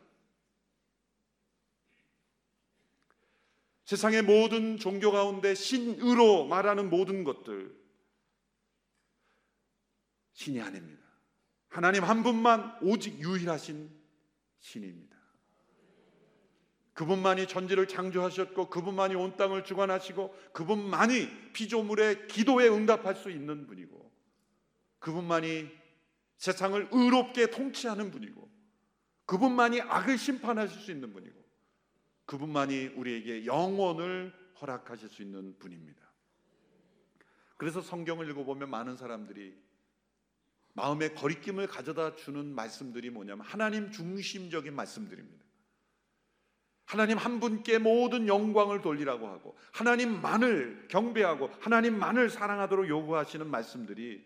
세상의 3.84 4.22
모든 4.22 4.76
종교 4.76 5.10
가운데 5.10 5.54
신으로 5.54 6.46
말하는 6.46 6.90
모든 6.90 7.24
것들 7.24 7.74
신이 10.34 10.60
아닙니다. 10.60 11.02
하나님 11.68 12.04
한 12.04 12.22
분만 12.22 12.78
오직 12.82 13.18
유일하신 13.18 13.90
신입니다. 14.60 15.07
그분만이 16.98 17.46
천지를 17.46 17.86
창조하셨고 17.86 18.70
그분만이 18.70 19.14
온 19.14 19.36
땅을 19.36 19.62
주관하시고 19.62 20.34
그분만이 20.52 21.52
피조물의 21.52 22.26
기도에 22.26 22.68
응답할 22.68 23.14
수 23.14 23.30
있는 23.30 23.68
분이고 23.68 24.10
그분만이 24.98 25.70
세상을 26.38 26.88
의롭게 26.90 27.52
통치하는 27.52 28.10
분이고 28.10 28.50
그분만이 29.26 29.80
악을 29.82 30.18
심판하실 30.18 30.80
수 30.80 30.90
있는 30.90 31.12
분이고 31.12 31.40
그분만이 32.26 32.86
우리에게 32.96 33.46
영원을 33.46 34.34
허락하실 34.60 35.08
수 35.08 35.22
있는 35.22 35.56
분입니다. 35.60 36.02
그래서 37.58 37.80
성경을 37.80 38.28
읽어보면 38.30 38.68
많은 38.68 38.96
사람들이 38.96 39.56
마음의 40.72 41.14
거리낌을 41.14 41.68
가져다 41.68 42.16
주는 42.16 42.52
말씀들이 42.52 43.10
뭐냐면 43.10 43.46
하나님 43.46 43.92
중심적인 43.92 44.74
말씀들입니다. 44.74 45.47
하나님 46.88 47.18
한 47.18 47.38
분께 47.38 47.76
모든 47.76 48.26
영광을 48.26 48.80
돌리라고 48.80 49.28
하고 49.28 49.54
하나님만을 49.72 50.86
경배하고 50.88 51.50
하나님만을 51.60 52.30
사랑하도록 52.30 52.88
요구하시는 52.88 53.46
말씀들이 53.46 54.24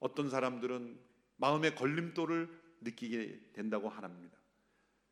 어떤 0.00 0.30
사람들은 0.30 0.98
마음의 1.36 1.74
걸림돌을 1.74 2.48
느끼게 2.80 3.50
된다고 3.52 3.90
합니다. 3.90 4.38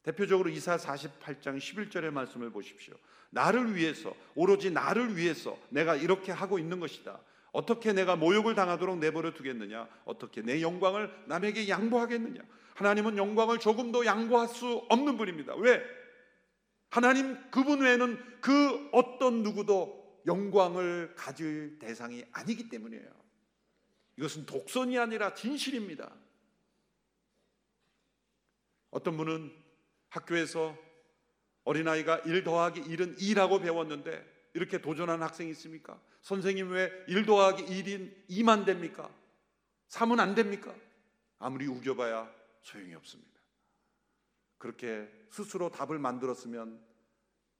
대표적으로 0.03 0.49
이사 0.49 0.79
48장 0.79 1.59
11절의 1.59 2.11
말씀을 2.11 2.49
보십시오. 2.49 2.95
나를 3.29 3.77
위해서 3.77 4.15
오로지 4.35 4.71
나를 4.71 5.15
위해서 5.15 5.59
내가 5.69 5.95
이렇게 5.95 6.33
하고 6.33 6.59
있는 6.59 6.81
것이다. 6.81 7.21
어떻게 7.53 7.93
내가 7.93 8.17
모욕을 8.17 8.55
당하도록 8.55 8.99
내버려 8.99 9.35
두겠느냐? 9.35 9.87
어떻게 10.07 10.41
내 10.41 10.63
영광을 10.63 11.13
남에게 11.27 11.69
양보하겠느냐? 11.69 12.41
하나님은 12.77 13.19
영광을 13.19 13.59
조금도 13.59 14.07
양보할 14.07 14.49
수 14.49 14.87
없는 14.89 15.19
분입니다. 15.19 15.55
왜? 15.57 16.06
하나님 16.91 17.39
그분 17.51 17.81
외에는 17.81 18.41
그 18.41 18.89
어떤 18.93 19.43
누구도 19.43 20.23
영광을 20.27 21.15
가질 21.15 21.79
대상이 21.79 22.25
아니기 22.33 22.69
때문이에요. 22.69 23.11
이것은 24.19 24.47
독선이 24.47 24.99
아니라 24.99 25.35
진실입니다. 25.35 26.13
어떤 28.91 29.17
분은 29.17 29.53
학교에서 30.09 30.77
어린아이가 31.65 32.19
1 32.19 32.45
더하기 32.45 32.83
1은 32.83 33.19
2라고 33.19 33.61
배웠는데 33.61 34.25
이렇게 34.55 34.81
도전하는 34.81 35.23
학생이 35.23 35.51
있습니까? 35.51 36.01
선생님 36.23 36.71
왜 36.71 36.91
1 37.09 37.27
더하기 37.27 37.65
1인 37.65 38.27
2만 38.29 38.65
됩니까? 38.65 39.11
3은 39.89 40.19
안 40.19 40.35
됩니까? 40.35 40.75
아무리 41.39 41.67
우겨봐야 41.67 42.33
소용이 42.63 42.95
없습니다. 42.95 43.36
그렇게 44.59 45.09
스스로 45.31 45.71
답을 45.71 45.99
만들었으면 45.99 46.85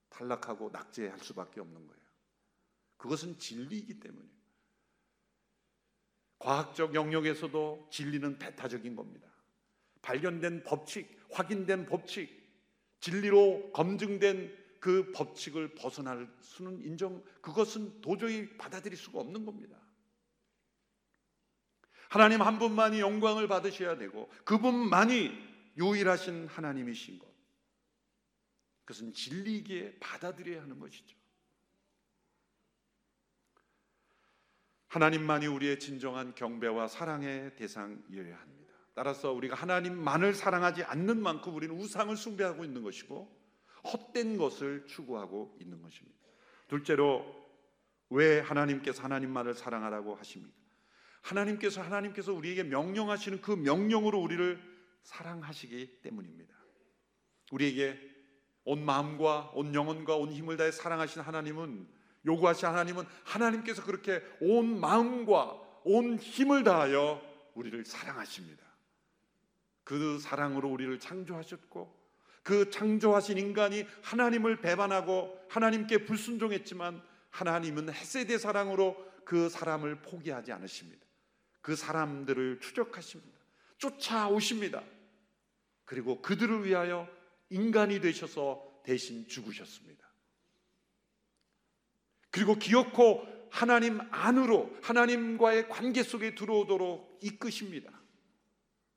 탈락하고 0.09 0.71
낙제할 0.71 1.19
수밖에 1.19 1.61
없는 1.61 1.87
거예요. 1.87 2.03
그것은 2.97 3.39
진리이기 3.39 4.01
때문이에요. 4.01 4.37
과학적 6.39 6.95
영역에서도 6.95 7.89
진리는 7.91 8.39
배타적인 8.39 8.95
겁니다. 8.95 9.29
발견된 10.03 10.63
법칙, 10.65 11.09
확인된 11.33 11.87
법칙, 11.87 12.31
진리로 13.01 13.73
검증된 13.73 14.67
그 14.81 15.11
법칙을 15.13 15.75
벗어날 15.75 16.33
수는 16.41 16.81
인정, 16.83 17.23
그것은 17.41 18.01
도저히 18.01 18.57
받아들일 18.57 18.97
수가 18.97 19.21
없는 19.21 19.45
겁니다. 19.45 19.77
하나님 22.09 22.41
한 22.43 22.59
분만이 22.59 23.01
영광을 23.01 23.49
받으셔야 23.49 23.99
되고 23.99 24.31
그분만이 24.45 25.46
유일하신 25.77 26.47
하나님이신 26.47 27.19
것. 27.19 27.27
그것은 28.85 29.13
진리기에 29.13 29.99
받아들여야 29.99 30.63
하는 30.63 30.79
것이죠. 30.79 31.17
하나님만이 34.89 35.47
우리의 35.49 35.79
진정한 35.79 36.35
경배와 36.35 36.89
사랑의 36.89 37.55
대상이어야 37.57 38.39
합니다. 38.39 38.73
따라서 38.95 39.33
우리가 39.33 39.55
하나님만을 39.55 40.33
사랑하지 40.35 40.85
않는 40.85 41.21
만큼 41.21 41.55
우리는 41.55 41.77
우상을 41.77 42.17
숭배하고 42.17 42.65
있는 42.65 42.83
것이고 42.83 43.37
헛된 43.93 44.39
것을 44.39 44.87
추구하고 44.87 45.59
있는 45.61 45.83
것입니다. 45.83 46.17
둘째로 46.69 47.47
왜 48.09 48.41
하나님께서 48.41 49.03
하나님만을 49.03 49.55
사랑하라고 49.55 50.15
하십니까? 50.15 50.57
하나님께서 51.23 51.83
하나님께서 51.83 52.33
우리에게 52.33 52.63
명령하시는 52.63 53.43
그 53.43 53.51
명령으로 53.51 54.21
우리를 54.21 54.76
사랑하시기 55.07 56.03
때문입니다. 56.03 56.55
우리에게 57.53 57.99
온 58.65 58.85
마음과 58.85 59.53
온 59.55 59.75
영혼과 59.75 60.17
온 60.17 60.33
힘을 60.33 60.57
다해 60.57 60.73
사랑하신 60.73 61.23
하나님은 61.23 61.89
요구하신 62.27 62.67
하나님은 62.67 63.05
하나님께서 63.25 63.85
그렇게 63.85 64.21
온 64.41 64.81
마음과 64.81 65.63
온 65.85 66.19
힘을 66.19 66.65
다하여 66.65 67.23
우리를 67.55 67.85
사랑하십니다. 67.85 68.67
그 69.85 70.19
사랑으로 70.19 70.69
우리를 70.69 70.99
창조하셨고 70.99 72.07
그 72.43 72.71
창조하신 72.71 73.39
인간이 73.39 73.87
하나님을 74.03 74.61
배반하고 74.61 75.41
하나님께 75.49 76.05
불순종했지만 76.05 77.01
하나님은 77.31 77.93
헤세대 77.93 78.39
사랑으로 78.39 78.97
그 79.25 79.49
사람을 79.49 80.03
포기하지 80.03 80.51
않으십니다. 80.51 81.07
그 81.61 81.77
사람들을 81.77 82.59
추적하십니다. 82.61 83.37
쫓아오십니다. 83.79 84.83
그리고 85.87 86.21
그들을 86.21 86.67
위하여 86.67 87.09
인간이 87.49 88.01
되셔서 88.01 88.83
대신 88.85 89.27
죽으셨습니다. 89.27 90.07
그리고 92.31 92.57
기어코 92.57 93.27
하나님 93.51 94.01
안으로 94.11 94.77
하나님과의 94.83 95.71
관계 95.71 96.03
속에 96.03 96.35
들어오도록 96.35 97.21
이끄십니다. 97.23 97.91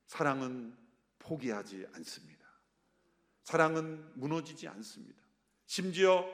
사랑은 0.07 0.75
포기하지 1.19 1.87
않습니다. 1.93 2.45
사랑은 3.43 4.11
무너지지 4.15 4.67
않습니다. 4.67 5.23
심지어 5.65 6.27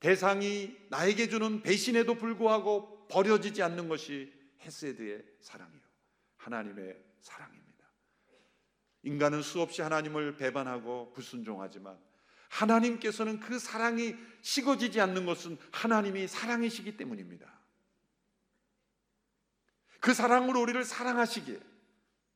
대상이 0.00 0.76
나에게 0.88 1.28
주는 1.28 1.62
배신에도 1.62 2.14
불구하고 2.14 3.06
버려지지 3.08 3.62
않는 3.62 3.88
것이 3.88 4.32
헤세드의 4.62 5.24
사랑이요. 5.40 5.80
하나님의 6.36 6.96
사랑입니다. 7.20 7.81
인간은 9.02 9.42
수없이 9.42 9.82
하나님을 9.82 10.36
배반하고 10.36 11.12
불순종하지만 11.12 11.98
하나님께서는 12.48 13.40
그 13.40 13.58
사랑이 13.58 14.14
식어지지 14.42 15.00
않는 15.00 15.26
것은 15.26 15.56
하나님이 15.72 16.28
사랑이시기 16.28 16.96
때문입니다. 16.96 17.50
그 20.00 20.14
사랑으로 20.14 20.60
우리를 20.60 20.82
사랑하시기에 20.84 21.60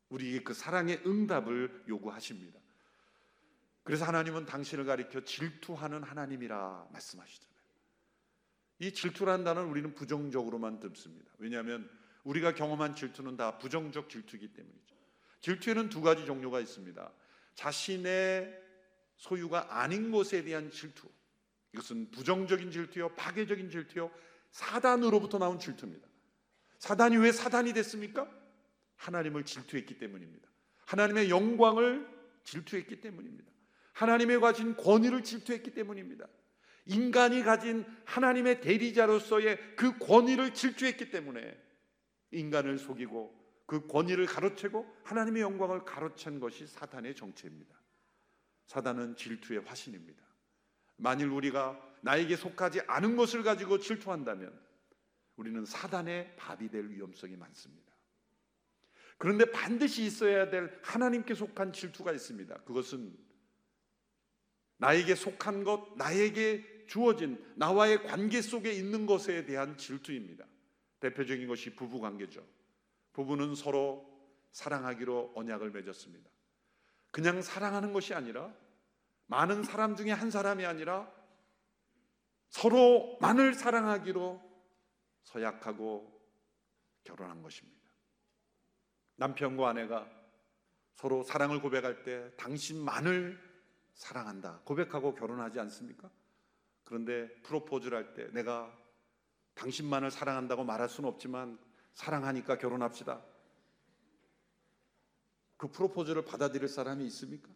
우리에게 0.08 0.44
그 0.44 0.54
사랑의 0.54 1.02
응답을 1.04 1.84
요구하십니다. 1.88 2.58
그래서 3.82 4.04
하나님은 4.04 4.46
당신을 4.46 4.84
가리켜 4.84 5.22
질투하는 5.24 6.02
하나님이라 6.02 6.88
말씀하시잖아요. 6.92 7.56
이 8.78 8.92
질투란 8.92 9.44
단어는 9.44 9.68
우리는 9.70 9.94
부정적으로만 9.94 10.80
듣습니다. 10.80 11.30
왜냐하면 11.38 11.88
우리가 12.24 12.54
경험한 12.54 12.94
질투는 12.94 13.36
다 13.36 13.58
부정적 13.58 14.08
질투이기 14.08 14.52
때문이죠. 14.52 14.95
질투에는 15.40 15.88
두 15.88 16.00
가지 16.00 16.24
종류가 16.24 16.60
있습니다. 16.60 17.12
자신의 17.54 18.62
소유가 19.16 19.80
아닌 19.80 20.10
것에 20.10 20.42
대한 20.42 20.70
질투. 20.70 21.08
이것은 21.72 22.10
부정적인 22.10 22.70
질투요, 22.70 23.14
파괴적인 23.14 23.70
질투요, 23.70 24.10
사단으로부터 24.50 25.38
나온 25.38 25.58
질투입니다. 25.58 26.06
사단이 26.78 27.16
왜 27.16 27.32
사단이 27.32 27.72
됐습니까? 27.72 28.30
하나님을 28.96 29.44
질투했기 29.44 29.98
때문입니다. 29.98 30.48
하나님의 30.86 31.30
영광을 31.30 32.08
질투했기 32.44 33.00
때문입니다. 33.00 33.50
하나님의 33.92 34.40
가진 34.40 34.76
권위를 34.76 35.24
질투했기 35.24 35.72
때문입니다. 35.72 36.26
인간이 36.86 37.42
가진 37.42 37.84
하나님의 38.04 38.60
대리자로서의 38.60 39.58
그 39.76 39.98
권위를 39.98 40.54
질투했기 40.54 41.10
때문에 41.10 41.58
인간을 42.30 42.78
속이고 42.78 43.45
그 43.66 43.86
권위를 43.88 44.26
가로채고 44.26 44.86
하나님의 45.02 45.42
영광을 45.42 45.80
가로챈 45.80 46.40
것이 46.40 46.66
사탄의 46.66 47.14
정체입니다. 47.14 47.74
사단은 48.66 49.16
질투의 49.16 49.60
화신입니다. 49.60 50.24
만일 50.96 51.28
우리가 51.28 51.80
나에게 52.02 52.36
속하지 52.36 52.82
않은 52.86 53.16
것을 53.16 53.42
가지고 53.42 53.78
질투한다면 53.78 54.58
우리는 55.36 55.64
사단의 55.64 56.36
밥이 56.36 56.70
될 56.70 56.88
위험성이 56.88 57.36
많습니다. 57.36 57.92
그런데 59.18 59.50
반드시 59.50 60.04
있어야 60.04 60.50
될 60.50 60.78
하나님께 60.82 61.34
속한 61.34 61.72
질투가 61.72 62.12
있습니다. 62.12 62.54
그것은 62.62 63.16
나에게 64.78 65.14
속한 65.14 65.64
것, 65.64 65.96
나에게 65.96 66.86
주어진 66.86 67.42
나와의 67.56 68.04
관계 68.04 68.42
속에 68.42 68.72
있는 68.72 69.06
것에 69.06 69.44
대한 69.46 69.76
질투입니다. 69.76 70.46
대표적인 71.00 71.48
것이 71.48 71.74
부부 71.74 72.00
관계죠. 72.00 72.46
부부는 73.16 73.54
서로 73.54 74.06
사랑하기로 74.52 75.32
언약을 75.34 75.70
맺었습니다. 75.70 76.30
그냥 77.10 77.40
사랑하는 77.40 77.94
것이 77.94 78.12
아니라 78.12 78.54
많은 79.24 79.62
사람 79.62 79.96
중에 79.96 80.10
한 80.10 80.30
사람이 80.30 80.66
아니라 80.66 81.10
서로만을 82.50 83.54
사랑하기로 83.54 84.42
서약하고 85.22 86.20
결혼한 87.04 87.42
것입니다. 87.42 87.80
남편과 89.16 89.70
아내가 89.70 90.06
서로 90.94 91.22
사랑을 91.22 91.62
고백할 91.62 92.02
때 92.02 92.30
당신만을 92.36 93.40
사랑한다. 93.94 94.60
고백하고 94.64 95.14
결혼하지 95.14 95.58
않습니까? 95.58 96.10
그런데 96.84 97.28
프로포즈를 97.44 97.96
할 97.96 98.12
때 98.12 98.28
내가 98.32 98.70
당신만을 99.54 100.10
사랑한다고 100.10 100.64
말할 100.64 100.90
수는 100.90 101.08
없지만 101.08 101.58
사랑하니까 101.96 102.58
결혼합시다. 102.58 103.22
그 105.56 105.68
프로포즈를 105.68 106.24
받아들일 106.24 106.68
사람이 106.68 107.04
있습니까? 107.06 107.48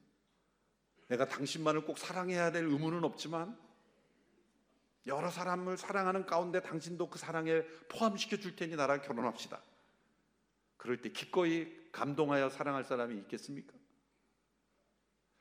내가 1.09 1.26
당신만을 1.26 1.85
꼭 1.85 1.98
사랑해야 1.98 2.50
될 2.50 2.64
의무는 2.64 3.05
없지만 3.05 3.59
여러 5.07 5.31
사람을 5.31 5.76
사랑하는 5.76 6.24
가운데 6.24 6.61
당신도 6.61 7.11
그 7.11 7.18
사랑에 7.18 7.62
포함시켜 7.88 8.38
줄 8.38 8.57
테니 8.57 8.76
나랑 8.76 9.03
결혼합시다. 9.03 9.62
그럴 10.79 11.03
때 11.03 11.11
기꺼이 11.11 11.90
감동하여 11.92 12.48
사랑할 12.48 12.85
사람이 12.85 13.16
있겠습니까? 13.18 13.74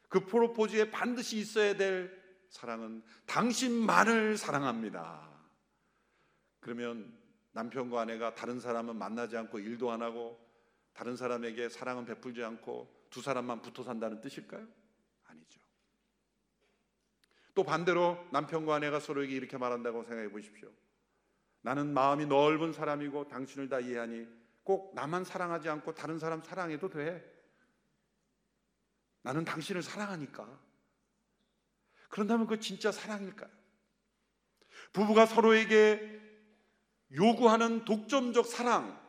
그 0.09 0.25
프로포즈에 0.25 0.91
반드시 0.91 1.37
있어야 1.37 1.77
될 1.77 2.19
사랑은 2.49 3.01
당신만을 3.27 4.37
사랑합니다. 4.37 5.29
그러면 6.59 7.18
남편과 7.51 8.01
아내가 8.01 8.35
다른 8.35 8.59
사람은 8.59 8.95
만나지 8.95 9.37
않고 9.37 9.59
일도 9.59 9.91
안 9.91 10.01
하고 10.01 10.39
다른 10.93 11.15
사람에게 11.15 11.69
사랑은 11.69 12.05
베풀지 12.05 12.43
않고 12.43 13.07
두 13.09 13.21
사람만 13.21 13.61
붙어 13.61 13.83
산다는 13.83 14.21
뜻일까요? 14.21 14.67
아니죠. 15.25 15.59
또 17.55 17.63
반대로 17.63 18.17
남편과 18.31 18.75
아내가 18.75 18.99
서로에게 18.99 19.35
이렇게 19.35 19.57
말한다고 19.57 20.03
생각해 20.03 20.29
보십시오. 20.29 20.69
나는 21.61 21.93
마음이 21.93 22.25
넓은 22.25 22.73
사람이고 22.73 23.27
당신을 23.27 23.69
다 23.69 23.79
이해하니 23.79 24.27
꼭 24.63 24.93
나만 24.93 25.23
사랑하지 25.23 25.69
않고 25.69 25.93
다른 25.95 26.19
사람 26.19 26.41
사랑해도 26.41 26.89
돼. 26.89 27.39
나는 29.21 29.43
당신을 29.43 29.81
사랑하니까. 29.83 30.59
그런다면 32.09 32.47
그 32.47 32.59
진짜 32.59 32.91
사랑일까요? 32.91 33.49
부부가 34.93 35.25
서로에게 35.25 36.19
요구하는 37.15 37.85
독점적 37.85 38.45
사랑, 38.45 38.99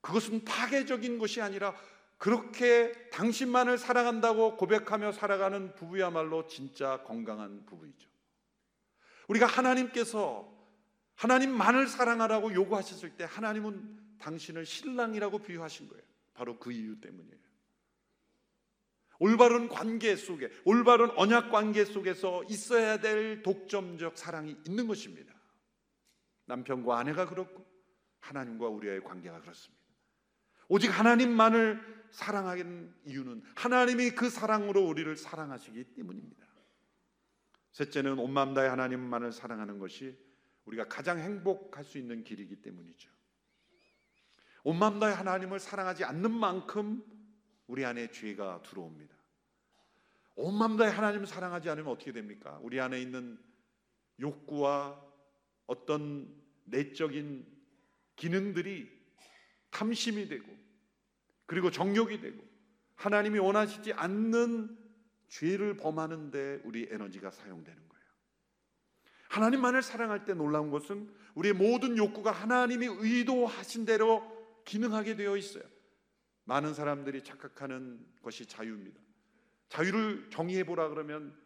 그것은 0.00 0.44
파괴적인 0.44 1.18
것이 1.18 1.40
아니라 1.40 1.74
그렇게 2.18 2.92
당신만을 3.10 3.76
사랑한다고 3.76 4.56
고백하며 4.56 5.12
살아가는 5.12 5.74
부부야말로 5.74 6.46
진짜 6.46 7.02
건강한 7.02 7.66
부부이죠. 7.66 8.08
우리가 9.28 9.46
하나님께서 9.46 10.50
하나님만을 11.16 11.88
사랑하라고 11.88 12.54
요구하셨을 12.54 13.16
때 13.16 13.24
하나님은 13.24 14.18
당신을 14.18 14.64
신랑이라고 14.64 15.38
비유하신 15.40 15.88
거예요. 15.88 16.02
바로 16.34 16.58
그 16.58 16.72
이유 16.72 17.00
때문이에요. 17.00 17.36
올바른 19.18 19.68
관계 19.68 20.14
속에, 20.14 20.50
올바른 20.64 21.10
언약 21.16 21.50
관계 21.50 21.84
속에서 21.84 22.44
있어야 22.44 22.98
될 23.00 23.42
독점적 23.42 24.18
사랑이 24.18 24.56
있는 24.66 24.86
것입니다. 24.86 25.34
남편과 26.46 26.98
아내가 26.98 27.28
그렇고 27.28 27.66
하나님과 28.20 28.68
우리의 28.68 29.04
관계가 29.04 29.40
그렇습니다. 29.40 29.84
오직 30.68 30.88
하나님만을 30.88 32.06
사랑하는 32.10 32.94
이유는 33.04 33.42
하나님이 33.54 34.10
그 34.10 34.30
사랑으로 34.30 34.84
우리를 34.86 35.16
사랑하시기 35.16 35.94
때문입니다. 35.94 36.46
셋째는 37.72 38.18
온 38.18 38.32
마음 38.32 38.54
다해 38.54 38.68
하나님만을 38.68 39.32
사랑하는 39.32 39.78
것이 39.78 40.18
우리가 40.64 40.88
가장 40.88 41.18
행복할 41.18 41.84
수 41.84 41.98
있는 41.98 42.24
길이기 42.24 42.62
때문이죠. 42.62 43.10
온 44.64 44.78
마음 44.78 44.98
다해 44.98 45.14
하나님을 45.14 45.60
사랑하지 45.60 46.04
않는 46.04 46.32
만큼 46.32 47.04
우리 47.66 47.84
안에 47.84 48.10
죄가 48.10 48.62
들어옵니다. 48.62 49.14
온 50.36 50.54
마음 50.54 50.76
다해 50.76 50.90
하나님을 50.90 51.26
사랑하지 51.26 51.70
않으면 51.70 51.92
어떻게 51.92 52.12
됩니까? 52.12 52.58
우리 52.62 52.80
안에 52.80 53.00
있는 53.00 53.38
욕구와 54.18 55.05
어떤 55.66 56.32
내적인 56.64 57.46
기능들이 58.16 58.90
탐심이 59.70 60.28
되고 60.28 60.46
그리고 61.46 61.70
정욕이 61.70 62.20
되고 62.20 62.42
하나님이 62.96 63.38
원하시지 63.38 63.92
않는 63.92 64.76
죄를 65.28 65.76
범하는데 65.76 66.62
우리 66.64 66.88
에너지가 66.90 67.30
사용되는 67.30 67.88
거예요. 67.88 68.04
하나님만을 69.28 69.82
사랑할 69.82 70.24
때 70.24 70.34
놀라운 70.34 70.70
것은 70.70 71.12
우리의 71.34 71.54
모든 71.54 71.96
욕구가 71.98 72.32
하나님이 72.32 72.86
의도하신 72.86 73.84
대로 73.84 74.24
기능하게 74.64 75.16
되어 75.16 75.36
있어요. 75.36 75.64
많은 76.44 76.74
사람들이 76.74 77.22
착각하는 77.22 78.04
것이 78.22 78.46
자유입니다. 78.46 79.00
자유를 79.68 80.30
정의해 80.30 80.64
보라 80.64 80.88
그러면 80.88 81.36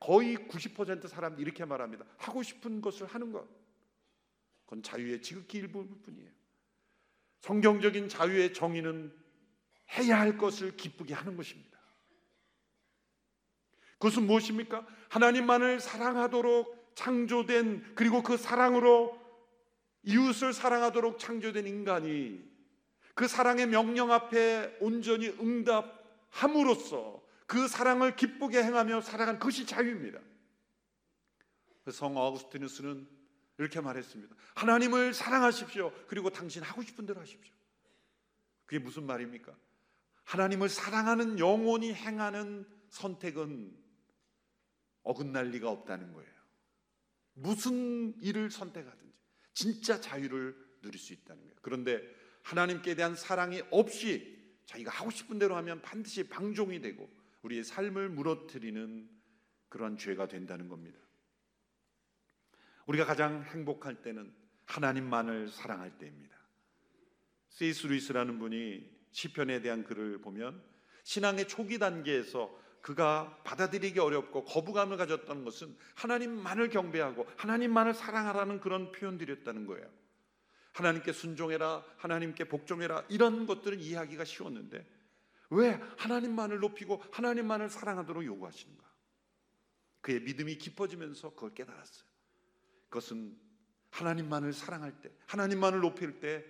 거의 0.00 0.36
90% 0.36 1.06
사람들이 1.06 1.42
이렇게 1.42 1.64
말합니다. 1.64 2.04
하고 2.16 2.42
싶은 2.42 2.80
것을 2.80 3.06
하는 3.06 3.32
것. 3.32 3.46
그건 4.64 4.82
자유의 4.82 5.20
지극히 5.22 5.58
일부분이에요. 5.58 6.30
성경적인 7.40 8.08
자유의 8.08 8.54
정의는 8.54 9.14
해야 9.98 10.18
할 10.18 10.38
것을 10.38 10.76
기쁘게 10.76 11.14
하는 11.14 11.36
것입니다. 11.36 11.78
그것은 13.92 14.26
무엇입니까? 14.26 14.86
하나님만을 15.10 15.80
사랑하도록 15.80 16.92
창조된 16.94 17.94
그리고 17.94 18.22
그 18.22 18.36
사랑으로 18.36 19.20
이웃을 20.02 20.54
사랑하도록 20.54 21.18
창조된 21.18 21.66
인간이 21.66 22.42
그 23.14 23.28
사랑의 23.28 23.66
명령 23.66 24.10
앞에 24.12 24.78
온전히 24.80 25.28
응답함으로써 25.28 27.19
그 27.50 27.66
사랑을 27.66 28.14
기쁘게 28.14 28.62
행하며 28.62 29.00
살아간 29.00 29.40
그것이 29.40 29.66
자유입니다. 29.66 30.20
성 31.90 32.16
어구스티누스는 32.16 33.08
이렇게 33.58 33.80
말했습니다. 33.80 34.36
하나님을 34.54 35.12
사랑하십시오. 35.12 35.92
그리고 36.06 36.30
당신 36.30 36.62
하고 36.62 36.80
싶은 36.80 37.06
대로 37.06 37.20
하십시오. 37.20 37.52
그게 38.66 38.78
무슨 38.78 39.02
말입니까? 39.02 39.52
하나님을 40.22 40.68
사랑하는 40.68 41.40
영혼이 41.40 41.92
행하는 41.92 42.68
선택은 42.90 43.76
어긋날 45.02 45.50
리가 45.50 45.68
없다는 45.70 46.12
거예요. 46.12 46.32
무슨 47.32 48.14
일을 48.20 48.52
선택하든지 48.52 49.12
진짜 49.54 50.00
자유를 50.00 50.54
누릴 50.82 51.00
수 51.00 51.12
있다는 51.14 51.42
거예요. 51.42 51.56
그런데 51.62 52.00
하나님께 52.44 52.94
대한 52.94 53.16
사랑이 53.16 53.60
없이 53.72 54.38
자기가 54.66 54.92
하고 54.92 55.10
싶은 55.10 55.40
대로 55.40 55.56
하면 55.56 55.82
반드시 55.82 56.28
방종이 56.28 56.80
되고 56.80 57.18
우리의 57.42 57.64
삶을 57.64 58.08
무너뜨리는 58.10 59.08
그런 59.68 59.96
죄가 59.96 60.28
된다는 60.28 60.68
겁니다. 60.68 60.98
우리가 62.86 63.04
가장 63.04 63.44
행복할 63.44 64.02
때는 64.02 64.32
하나님만을 64.66 65.48
사랑할 65.48 65.96
때입니다. 65.98 66.36
세이스 67.50 67.86
루이스라는 67.86 68.38
분이 68.38 68.88
시편에 69.12 69.60
대한 69.60 69.84
글을 69.84 70.20
보면 70.20 70.62
신앙의 71.02 71.48
초기 71.48 71.78
단계에서 71.78 72.58
그가 72.80 73.42
받아들이기 73.44 73.98
어렵고 73.98 74.44
거부감을 74.44 74.96
가졌던 74.96 75.44
것은 75.44 75.76
하나님만을 75.96 76.70
경배하고 76.70 77.26
하나님만을 77.36 77.94
사랑하라는 77.94 78.60
그런 78.60 78.90
표현들이었다는 78.92 79.66
거예요. 79.66 79.86
하나님께 80.72 81.12
순종해라, 81.12 81.84
하나님께 81.96 82.44
복종해라 82.44 83.04
이런 83.08 83.46
것들은 83.46 83.80
이해하기가 83.80 84.24
쉬웠는데 84.24 84.86
왜 85.50 85.72
하나님만을 85.98 86.60
높이고 86.60 87.02
하나님만을 87.12 87.68
사랑하도록 87.68 88.24
요구하시는가? 88.24 88.88
그의 90.00 90.20
믿음이 90.20 90.56
깊어지면서 90.56 91.30
그걸 91.30 91.54
깨달았어요. 91.54 92.08
그것은 92.88 93.38
하나님만을 93.90 94.52
사랑할 94.52 95.00
때, 95.00 95.12
하나님만을 95.26 95.80
높일 95.80 96.20
때 96.20 96.44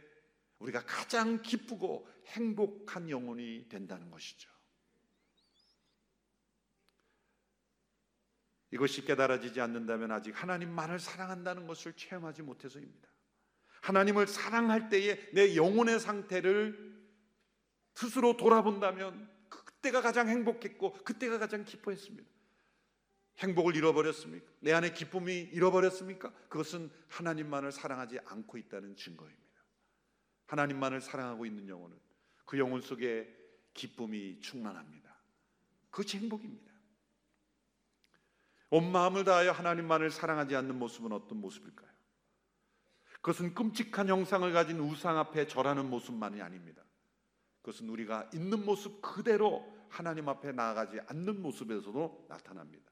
우리가 0.58 0.84
가장 0.84 1.42
기쁘고 1.42 2.06
행복한 2.26 3.08
영혼이 3.08 3.68
된다는 3.68 4.10
것이죠. 4.10 4.50
이것이 8.72 9.04
깨달아지지 9.04 9.60
않는다면 9.60 10.12
아직 10.12 10.30
하나님만을 10.40 11.00
사랑한다는 11.00 11.66
것을 11.66 11.94
체험하지 11.94 12.42
못해서입니다. 12.42 13.08
하나님을 13.80 14.26
사랑할 14.26 14.88
때에 14.90 15.30
내 15.32 15.56
영혼의 15.56 15.98
상태를 15.98 16.89
스스로 17.94 18.36
돌아본다면 18.36 19.28
그때가 19.48 20.00
가장 20.00 20.28
행복했고 20.28 20.92
그때가 21.04 21.38
가장 21.38 21.64
기뻐했습니다. 21.64 22.28
행복을 23.38 23.74
잃어버렸습니까? 23.76 24.46
내 24.60 24.72
안에 24.72 24.92
기쁨이 24.92 25.32
잃어버렸습니까? 25.52 26.30
그것은 26.48 26.90
하나님만을 27.08 27.72
사랑하지 27.72 28.20
않고 28.26 28.58
있다는 28.58 28.96
증거입니다. 28.96 29.40
하나님만을 30.46 31.00
사랑하고 31.00 31.46
있는 31.46 31.68
영혼은 31.68 31.98
그 32.44 32.58
영혼 32.58 32.80
속에 32.80 33.34
기쁨이 33.72 34.40
충만합니다. 34.40 35.16
그것이 35.90 36.18
행복입니다. 36.18 36.70
온 38.70 38.92
마음을 38.92 39.24
다하여 39.24 39.52
하나님만을 39.52 40.10
사랑하지 40.10 40.54
않는 40.56 40.78
모습은 40.78 41.12
어떤 41.12 41.40
모습일까요? 41.40 41.90
그것은 43.14 43.54
끔찍한 43.54 44.08
형상을 44.08 44.50
가진 44.52 44.80
우상 44.80 45.18
앞에 45.18 45.46
절하는 45.46 45.90
모습만이 45.90 46.40
아닙니다. 46.40 46.82
그것은 47.62 47.88
우리가 47.88 48.30
있는 48.32 48.64
모습 48.64 49.00
그대로 49.02 49.64
하나님 49.88 50.28
앞에 50.28 50.52
나아가지 50.52 51.00
않는 51.06 51.42
모습에서도 51.42 52.26
나타납니다. 52.28 52.90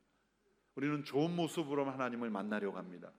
우리는 0.75 1.05
좋은 1.05 1.35
모습으로 1.35 1.91
하나님을 1.91 2.31
만나려고 2.31 2.77
합니다. 2.77 3.13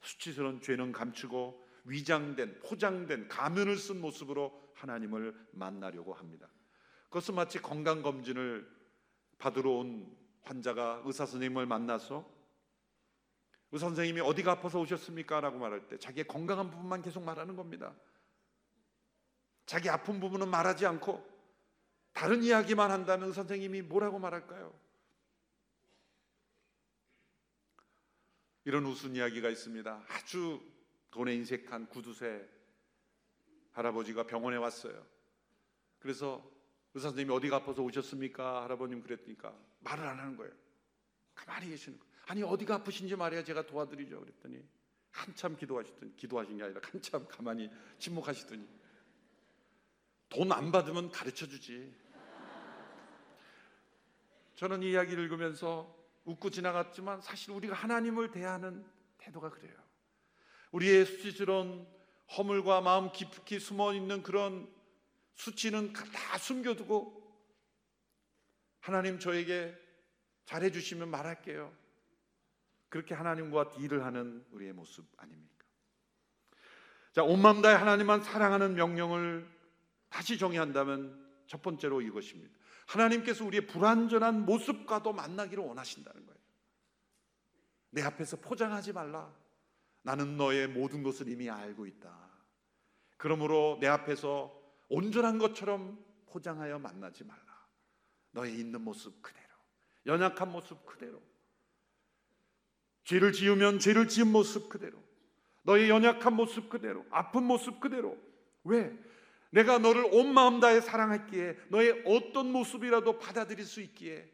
수치스러운 0.00 0.60
죄는 0.60 0.92
감추고 0.92 1.64
위장된 1.84 2.60
포장된 2.60 3.28
가면을 3.28 3.76
쓴 3.76 4.00
모습으로 4.00 4.72
하나님을 4.74 5.48
만나려고 5.52 6.14
합니다. 6.14 6.48
그것은 7.04 7.34
마치 7.34 7.60
건강 7.60 8.02
검진을 8.02 8.68
받으러 9.38 9.70
온 9.70 10.16
환자가 10.42 11.02
의사 11.04 11.26
선생님을 11.26 11.66
만나서 11.66 12.28
의사 13.72 13.86
선생님이 13.86 14.20
어디가 14.20 14.52
아파서 14.52 14.80
오셨습니까? 14.80 15.40
라고 15.40 15.58
말할 15.58 15.86
때 15.88 15.98
자기의 15.98 16.26
건강한 16.26 16.70
부분만 16.70 17.02
계속 17.02 17.22
말하는 17.22 17.56
겁니다. 17.56 17.94
자기 19.66 19.90
아픈 19.90 20.20
부분은 20.20 20.48
말하지 20.48 20.86
않고 20.86 21.36
다른 22.12 22.42
이야기만 22.42 22.90
한다면 22.90 23.32
선생님이 23.32 23.82
뭐라고 23.82 24.18
말할까요? 24.18 24.72
이런 28.64 28.84
웃은 28.86 29.14
이야기가 29.14 29.48
있습니다. 29.48 30.04
아주 30.08 30.60
돈에 31.10 31.34
인색한 31.34 31.88
구두쇠 31.88 32.48
할아버지가 33.72 34.26
병원에 34.26 34.56
왔어요. 34.56 35.06
그래서 35.98 36.50
의사 36.94 37.08
선생님이 37.08 37.36
어디가 37.36 37.56
아파서 37.56 37.82
오셨습니까? 37.82 38.64
할아버님 38.64 39.02
그랬으니까 39.02 39.54
말을 39.80 40.06
안 40.06 40.18
하는 40.18 40.36
거예요. 40.36 40.52
가만히 41.34 41.68
계시는 41.68 41.98
거예요. 41.98 42.12
아니 42.28 42.42
어디가 42.42 42.76
아프신지 42.76 43.14
말이야 43.14 43.44
제가 43.44 43.66
도와드리죠. 43.66 44.20
그랬더니 44.20 44.64
한참 45.10 45.56
기도하시더니 45.56 46.16
기도하신 46.16 46.56
게 46.56 46.64
아니라 46.64 46.80
한참 46.82 47.26
가만히 47.28 47.70
침묵하시더니 47.98 48.66
돈 50.28 50.52
안 50.52 50.72
받으면 50.72 51.10
가르쳐 51.10 51.46
주지. 51.46 51.94
저는 54.56 54.82
이 54.82 54.90
이야기를 54.90 55.24
읽으면서 55.24 55.94
웃고 56.24 56.50
지나갔지만 56.50 57.20
사실 57.20 57.52
우리가 57.52 57.74
하나님을 57.74 58.30
대하는 58.30 58.84
태도가 59.18 59.50
그래요. 59.50 59.76
우리의 60.72 61.04
수치스러운 61.06 61.86
허물과 62.36 62.80
마음 62.80 63.12
깊이 63.12 63.60
숨어 63.60 63.94
있는 63.94 64.22
그런 64.22 64.68
수치는 65.34 65.92
다 65.92 66.38
숨겨두고 66.38 67.22
하나님 68.80 69.18
저에게 69.18 69.76
잘해 70.46 70.70
주시면 70.70 71.08
말할게요. 71.10 71.72
그렇게 72.88 73.14
하나님과 73.14 73.70
딜을 73.70 74.04
하는 74.04 74.44
우리의 74.52 74.72
모습 74.72 75.06
아닙니까? 75.18 75.64
자, 77.12 77.22
온 77.22 77.40
마음 77.42 77.62
다해 77.62 77.74
하나님만 77.74 78.22
사랑하는 78.22 78.74
명령을 78.74 79.55
다시 80.08 80.38
정의한다면 80.38 81.24
첫 81.46 81.62
번째로 81.62 82.00
이것입니다. 82.00 82.54
하나님께서 82.86 83.44
우리의 83.44 83.66
불완전한 83.66 84.44
모습과도 84.44 85.12
만나기를 85.12 85.62
원하신다는 85.64 86.26
거예요. 86.26 86.40
내 87.90 88.02
앞에서 88.02 88.36
포장하지 88.38 88.92
말라. 88.92 89.34
나는 90.02 90.36
너의 90.36 90.68
모든 90.68 91.02
것을 91.02 91.28
이미 91.28 91.50
알고 91.50 91.86
있다. 91.86 92.30
그러므로 93.16 93.78
내 93.80 93.86
앞에서 93.86 94.56
온전한 94.88 95.38
것처럼 95.38 96.04
포장하여 96.26 96.78
만나지 96.78 97.24
말라. 97.24 97.66
너의 98.32 98.58
있는 98.58 98.82
모습 98.82 99.22
그대로, 99.22 99.48
연약한 100.04 100.52
모습 100.52 100.84
그대로, 100.84 101.22
죄를 103.04 103.32
지으면 103.32 103.78
죄를 103.78 104.08
지은 104.08 104.30
모습 104.30 104.68
그대로, 104.68 105.02
너의 105.62 105.88
연약한 105.88 106.34
모습 106.34 106.68
그대로, 106.68 107.06
아픈 107.10 107.44
모습 107.44 107.80
그대로. 107.80 108.16
왜? 108.64 108.96
내가 109.56 109.78
너를 109.78 110.06
온 110.12 110.34
마음 110.34 110.60
다해 110.60 110.82
사랑했기에 110.82 111.56
너의 111.70 112.02
어떤 112.04 112.52
모습이라도 112.52 113.18
받아들일 113.18 113.64
수 113.64 113.80
있기에 113.80 114.30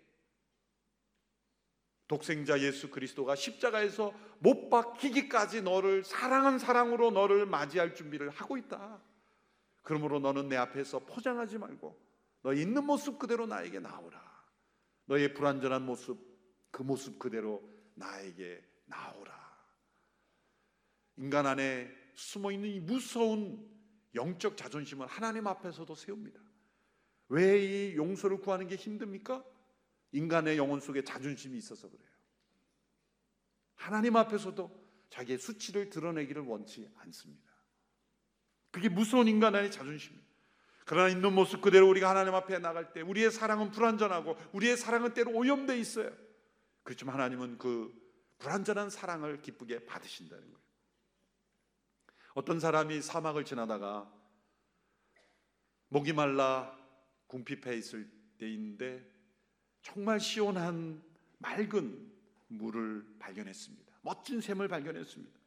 독생자 2.09 2.61
예수 2.61 2.91
그리스도가 2.91 3.37
십자가에서 3.37 4.13
못 4.41 4.69
박히기까지 4.69 5.63
너를 5.63 6.03
사랑한 6.03 6.59
사랑으로 6.59 7.13
너를 7.13 7.47
맞이할 7.47 7.95
준비를 7.95 8.31
하고 8.31 8.57
있다. 8.57 9.01
그러므로 9.83 10.19
너는 10.19 10.49
내 10.49 10.57
앞에서 10.57 10.99
포장하지 10.99 11.59
말고 11.59 11.97
너 12.43 12.53
있는 12.53 12.85
모습 12.85 13.21
그대로 13.21 13.47
나에게 13.47 13.79
나오라. 13.79 14.21
너의 15.05 15.35
불완전한 15.35 15.87
모습 15.87 16.19
그 16.73 16.83
모습 16.83 17.21
그대로 17.21 17.63
나에게 17.95 18.61
나오라. 18.87 19.33
인간 21.17 21.47
안에 21.47 21.89
숨어 22.15 22.51
있는 22.51 22.71
이 22.71 22.81
무서운 22.81 23.72
영적 24.15 24.57
자존심을 24.57 25.07
하나님 25.07 25.47
앞에서도 25.47 25.95
세웁니다. 25.95 26.41
왜 27.29 27.93
이 27.93 27.97
용서를 27.97 28.39
구하는 28.41 28.67
게 28.67 28.77
힘듭니까? 28.77 29.45
인간의 30.13 30.59
영혼 30.59 30.81
속에 30.81 31.03
자존심이 31.03 31.57
있어서 31.57 31.89
그래요. 31.89 32.09
하나님 33.75 34.17
앞에서도 34.17 34.83
자기의 35.11 35.39
수치를 35.39 35.89
드러내기를 35.91 36.43
원치 36.43 36.91
않습니다. 36.99 37.51
그게 38.71 38.89
무서운 38.89 39.29
인간 39.29 39.55
안의 39.55 39.71
자존심입니다. 39.71 40.31
그러나 40.85 41.09
있는 41.09 41.33
모습 41.33 41.61
그대로 41.61 41.89
우리가 41.89 42.11
하나님 42.11 42.35
앞에 42.35 42.59
나갈 42.59 42.93
때 42.93 43.01
우리의 43.01 43.31
사랑은 43.31 43.71
불완전하고 43.71 44.37
우리의 44.53 44.77
사랑은 44.77 45.15
때로 45.15 45.31
오염되어 45.33 45.77
있어요. 45.77 46.11
그렇지만 46.83 47.15
하나님은 47.15 47.59
그 47.59 47.93
불완전한 48.39 48.91
사랑을 48.91 49.41
기쁘게 49.41 49.87
받으신다는 49.87 50.45
거예요. 50.45 50.62
어떤 52.35 52.61
사람이 52.61 53.03
사막을 53.03 53.45
지나다가 53.45 54.11
목이 55.89 56.15
말라 56.15 56.75
궁핍해 57.27 57.77
있을 57.77 58.11
때인데 58.39 59.07
정말 59.83 60.19
시원한 60.19 61.03
맑은 61.39 62.11
물을 62.49 63.05
발견했습니다. 63.19 63.93
멋진 64.01 64.41
샘을 64.41 64.69
발견했습니다. 64.69 65.41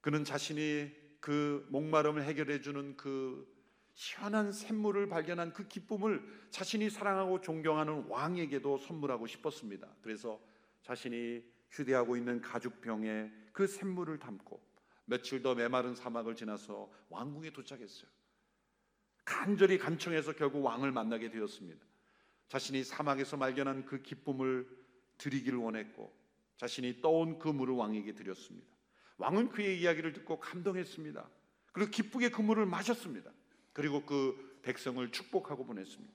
그는 0.00 0.24
자신이 0.24 0.92
그 1.20 1.66
목마름을 1.70 2.24
해결해 2.24 2.60
주는 2.60 2.96
그 2.96 3.50
시원한 3.94 4.52
샘물을 4.52 5.08
발견한 5.08 5.52
그 5.52 5.66
기쁨을 5.68 6.48
자신이 6.50 6.90
사랑하고 6.90 7.40
존경하는 7.40 8.06
왕에게도 8.08 8.78
선물하고 8.78 9.26
싶었습니다. 9.26 9.88
그래서 10.00 10.40
자신이 10.82 11.44
휴대하고 11.70 12.16
있는 12.16 12.40
가죽병에 12.40 13.30
그 13.52 13.66
샘물을 13.66 14.18
담고 14.18 14.71
며칠 15.12 15.42
더 15.42 15.54
메마른 15.54 15.94
사막을 15.94 16.34
지나서 16.34 16.90
왕궁에 17.10 17.50
도착했어요. 17.50 18.10
간절히 19.26 19.76
간청해서 19.76 20.32
결국 20.32 20.64
왕을 20.64 20.90
만나게 20.90 21.30
되었습니다. 21.30 21.84
자신이 22.48 22.82
사막에서 22.82 23.36
발견한 23.36 23.84
그 23.84 24.00
기쁨을 24.00 24.66
드리기를 25.18 25.58
원했고 25.58 26.10
자신이 26.56 27.02
떠온 27.02 27.38
그 27.38 27.48
물을 27.48 27.74
왕에게 27.74 28.14
드렸습니다. 28.14 28.66
왕은 29.18 29.50
그의 29.50 29.82
이야기를 29.82 30.14
듣고 30.14 30.40
감동했습니다. 30.40 31.28
그리고 31.72 31.90
기쁘게 31.90 32.30
그 32.30 32.40
물을 32.40 32.64
마셨습니다. 32.64 33.30
그리고 33.74 34.06
그 34.06 34.60
백성을 34.62 35.06
축복하고 35.12 35.66
보냈습니다. 35.66 36.14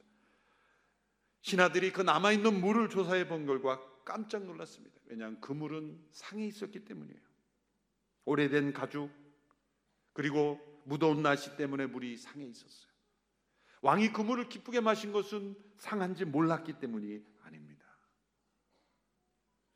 신하들이 1.41 1.93
그 1.93 2.01
남아있는 2.01 2.60
물을 2.60 2.89
조사해 2.89 3.27
본 3.27 3.45
결과 3.45 3.79
깜짝 4.03 4.43
놀랐습니다. 4.43 4.99
왜냐하면 5.05 5.39
그 5.39 5.53
물은 5.53 6.03
상해 6.12 6.47
있었기 6.47 6.83
때문이에요. 6.83 7.27
오래된 8.28 8.74
가죽 8.74 9.10
그리고 10.12 10.60
무더운 10.84 11.24
날씨 11.24 11.56
때문에 11.56 11.86
물이 11.86 12.18
상해 12.18 12.46
있었어요. 12.46 12.92
왕이 13.82 14.12
그 14.12 14.22
물을 14.22 14.50
기쁘게 14.50 14.82
마신 14.82 15.13
것은 15.13 15.56
상한지 15.78 16.26
몰랐기 16.26 16.74
때문이 16.74 17.24
아닙니다. 17.44 17.86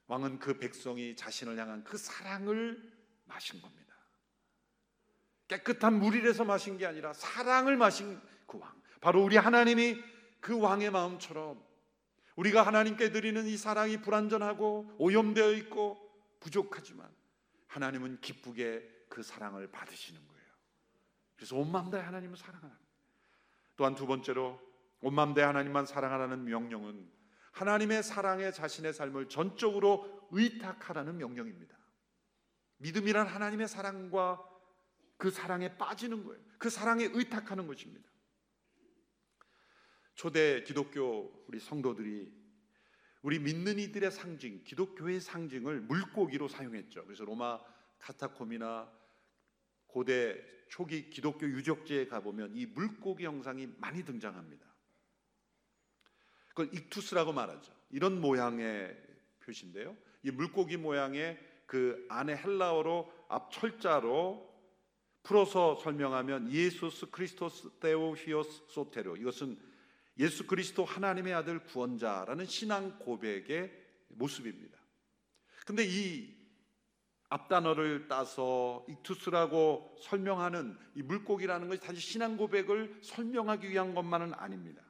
왕은 0.08 0.40
그 0.40 0.58
백성이 0.58 1.16
자신을 1.16 1.58
향한 1.58 1.86
그 1.86 1.98
사랑을 1.98 2.92
마신 3.24 3.62
겁니다. 3.62 3.96
깨끗한 5.48 6.00
물이라서 6.00 6.44
마신 6.44 6.78
게 6.78 6.86
아니라 6.86 7.14
사랑을 7.14 7.78
마신 7.78 8.20
그 8.48 8.58
왕. 8.58 8.82
바로 9.00 9.24
우리 9.24 9.38
하나님이 9.38 9.98
그 10.42 10.60
왕의 10.60 10.92
마음처럼 10.92 11.64
우리가 12.36 12.64
하나님께 12.64 13.12
드리는 13.12 13.46
이 13.48 13.56
사랑이 13.56 14.02
불완전하고 14.02 14.96
오염되어 14.98 15.54
있고 15.54 15.98
부족하지만 16.42 17.21
하나님은 17.72 18.20
기쁘게 18.20 19.06
그 19.08 19.24
사랑을 19.24 19.72
받으시는 19.72 20.28
거예요. 20.28 20.42
그래서 21.38 21.56
온 21.56 21.72
마음 21.72 21.90
다해 21.90 22.04
하나님을 22.04 22.36
사랑하라. 22.38 22.78
또한 23.78 23.96
두 23.96 24.06
번째로 24.06 24.60
온 25.02 25.16
마음 25.16 25.34
다해 25.34 25.48
하나님만 25.48 25.86
사랑하라는 25.86 26.44
명령은 26.44 27.10
하나님의 27.54 28.04
사랑에 28.04 28.52
자신의 28.52 28.94
삶을 28.94 29.30
전적으로 29.30 30.28
의탁하라는 30.32 31.18
명령입니다. 31.18 31.78
믿음이란 32.78 33.28
하나님의 33.28 33.70
사랑과 33.70 34.46
그 35.18 35.32
사랑에 35.32 35.78
빠지는 35.78 36.26
거예요. 36.26 36.44
그 36.58 36.70
사랑에 36.70 37.06
의탁하는 37.06 37.68
것입니다. 37.68 38.10
초대 40.16 40.64
기독교 40.64 41.46
우리 41.48 41.60
성도들이 41.60 42.41
우리 43.22 43.40
믿는 43.40 43.78
이들의 43.80 44.12
상징, 44.12 44.64
기독교의 44.64 45.22
상징을 45.22 45.82
물고기로 45.82 46.48
사용했죠. 46.48 47.06
그래서 47.06 47.24
로마 47.24 47.60
카타콤이나 48.00 48.92
고대 49.88 50.42
초기 50.70 51.10
기독교 51.10 51.46
유적지에 51.46 52.08
가보면 52.08 52.56
이 52.56 52.66
물고기 52.66 53.26
형상이 53.26 53.68
많이 53.78 54.04
등장합니다. 54.04 54.66
그걸 56.50 56.74
ἰχθύς라고 56.74 57.34
말하죠. 57.34 57.72
이런 57.92 58.20
모양의 58.20 58.98
표시인데요. 59.42 59.96
이 60.24 60.32
물고기 60.32 60.78
모양의 60.78 61.40
그 61.66 62.06
안에 62.10 62.36
헬라어로 62.36 63.12
앞 63.30 63.52
철자로 63.52 64.50
풀어서 65.24 65.76
설명하면 65.76 66.52
Ἰησοῦς 66.52 67.12
Χριστός 67.12 67.70
Θεοῦ 67.80 68.26
Υἱός 68.26 68.64
Σωτήρ 68.70 69.18
이것은 69.18 69.58
예수 70.20 70.46
그리스도 70.46 70.86
하나님의 70.86 71.34
아들 71.34 71.64
구원자라는 71.66 72.46
신앙 72.46 73.00
고백의 73.00 73.72
모습입니다. 74.10 74.78
근데 75.66 75.86
이 75.86 76.42
앞단어를 77.30 78.08
따서 78.10 78.86
익투스라고 78.90 79.96
설명하는 80.02 80.78
이 80.96 81.02
물고기라는 81.02 81.70
것이 81.70 81.82
단지 81.82 82.02
신앙 82.02 82.36
고백을 82.36 83.00
설명하기 83.02 83.70
위한 83.70 83.96
것만은 83.96 84.34
아닙니다. 84.34 84.84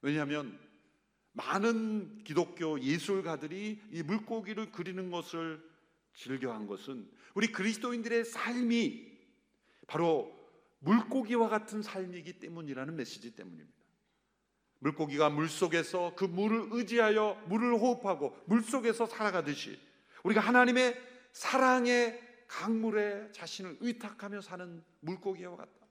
왜냐하면 0.00 0.58
많은 1.32 2.22
기독교 2.22 2.80
예술가들이 2.80 3.82
이 3.92 4.02
물고기를 4.02 4.70
그리는 4.70 5.10
것을 5.10 5.62
즐겨한 6.14 6.66
것은 6.66 7.10
우리 7.34 7.48
그리스도인들의 7.48 8.24
삶이 8.24 9.10
바로 9.86 10.32
물고기와 10.78 11.48
같은 11.48 11.82
삶이기 11.82 12.38
때문이라는 12.38 12.94
메시지 12.94 13.34
때문입니다. 13.34 13.79
물고기가 14.80 15.30
물 15.30 15.48
속에서 15.48 16.14
그 16.16 16.24
물을 16.24 16.68
의지하여 16.70 17.44
물을 17.46 17.74
호흡하고 17.74 18.36
물 18.46 18.62
속에서 18.62 19.06
살아가듯이 19.06 19.78
우리가 20.24 20.40
하나님의 20.40 21.00
사랑의 21.32 22.20
강물에 22.48 23.30
자신을 23.32 23.78
의탁하며 23.80 24.40
사는 24.40 24.82
물고기와 25.00 25.56
같다. 25.56 25.86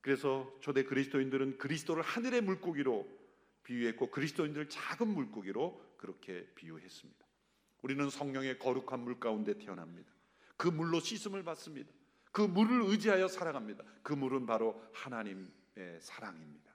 그래서 0.00 0.50
초대 0.60 0.84
그리스도인들은 0.84 1.58
그리스도를 1.58 2.02
하늘의 2.02 2.40
물고기로 2.42 3.06
비유했고 3.64 4.10
그리스도인들을 4.10 4.68
작은 4.68 5.08
물고기로 5.08 5.96
그렇게 5.96 6.46
비유했습니다. 6.54 7.26
우리는 7.82 8.08
성령의 8.08 8.58
거룩한 8.58 9.00
물 9.00 9.18
가운데 9.18 9.58
태어납니다. 9.58 10.10
그 10.56 10.68
물로 10.68 11.00
씻음을 11.00 11.42
받습니다. 11.42 11.92
그 12.32 12.42
물을 12.42 12.82
의지하여 12.90 13.28
살아갑니다. 13.28 13.84
그 14.02 14.12
물은 14.12 14.46
바로 14.46 14.80
하나님의 14.92 15.48
사랑입니다. 16.00 16.65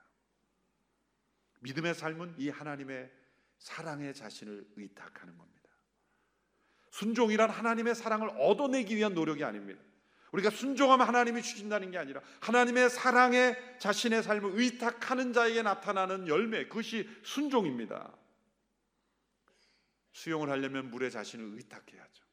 믿음의 1.62 1.94
삶은 1.94 2.34
이 2.38 2.48
하나님의 2.48 3.10
사랑의 3.58 4.14
자신을 4.14 4.66
의탁하는 4.76 5.38
겁니다. 5.38 5.70
순종이란 6.90 7.50
하나님의 7.50 7.94
사랑을 7.94 8.30
얻어내기 8.38 8.96
위한 8.96 9.14
노력이 9.14 9.42
아닙니다. 9.44 9.80
우리가 10.32 10.50
순종하면 10.50 11.06
하나님이 11.06 11.42
주신다는 11.42 11.90
게 11.90 11.98
아니라 11.98 12.20
하나님의 12.40 12.90
사랑에 12.90 13.56
자신의 13.78 14.22
삶을 14.22 14.58
의탁하는 14.58 15.32
자에게 15.32 15.62
나타나는 15.62 16.26
열매 16.26 16.66
그것이 16.68 17.08
순종입니다. 17.22 18.16
수용을 20.12 20.50
하려면 20.50 20.90
물에 20.90 21.10
자신을 21.10 21.56
의탁해야죠. 21.56 22.24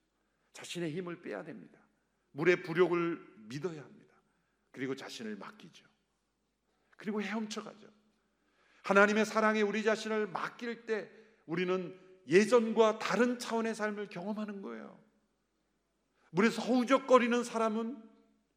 자신의 0.54 0.92
힘을 0.92 1.22
빼야 1.22 1.44
됩니다. 1.44 1.80
물의 2.32 2.64
부력을 2.64 3.36
믿어야 3.48 3.82
합니다. 3.82 4.14
그리고 4.72 4.96
자신을 4.96 5.36
맡기죠. 5.36 5.86
그리고 6.98 7.22
헤엄쳐가죠. 7.22 7.99
하나님의 8.90 9.24
사랑에 9.26 9.62
우리 9.62 9.84
자신을 9.84 10.26
맡길 10.30 10.88
때 10.88 11.12
우리는 11.46 11.96
예전과 12.28 12.98
다른 12.98 13.38
차원의 13.38 13.76
삶을 13.76 14.10
경험하는 14.10 14.64
거예요. 14.64 15.00
물에서 16.32 16.64
허우적거리는 16.64 17.44
사람은 17.44 18.02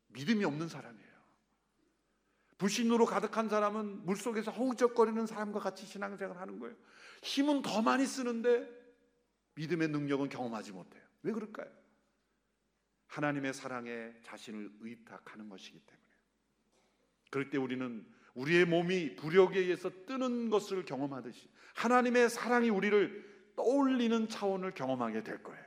믿음이 0.08 0.42
없는 0.46 0.68
사람이에요. 0.68 1.12
불신으로 2.56 3.04
가득한 3.04 3.50
사람은 3.50 4.06
물 4.06 4.16
속에서 4.16 4.50
허우적거리는 4.50 5.26
사람과 5.26 5.60
같이 5.60 5.84
신앙생활 5.84 6.38
하는 6.38 6.58
거예요. 6.58 6.76
힘은 7.22 7.60
더 7.60 7.82
많이 7.82 8.06
쓰는데 8.06 8.66
믿음의 9.56 9.88
능력은 9.88 10.30
경험하지 10.30 10.72
못해요. 10.72 11.02
왜 11.24 11.32
그럴까요? 11.32 11.70
하나님의 13.08 13.52
사랑에 13.52 14.14
자신을 14.22 14.72
의탁하는 14.80 15.50
것이기 15.50 15.78
때문에. 15.78 16.08
그럴 17.30 17.50
때 17.50 17.58
우리는 17.58 18.06
우리의 18.34 18.64
몸이 18.64 19.16
부력에 19.16 19.60
의해서 19.60 19.90
뜨는 20.06 20.50
것을 20.50 20.84
경험하듯이 20.84 21.48
하나님의 21.74 22.30
사랑이 22.30 22.70
우리를 22.70 23.52
떠올리는 23.56 24.28
차원을 24.28 24.72
경험하게 24.72 25.22
될 25.22 25.42
거예요. 25.42 25.62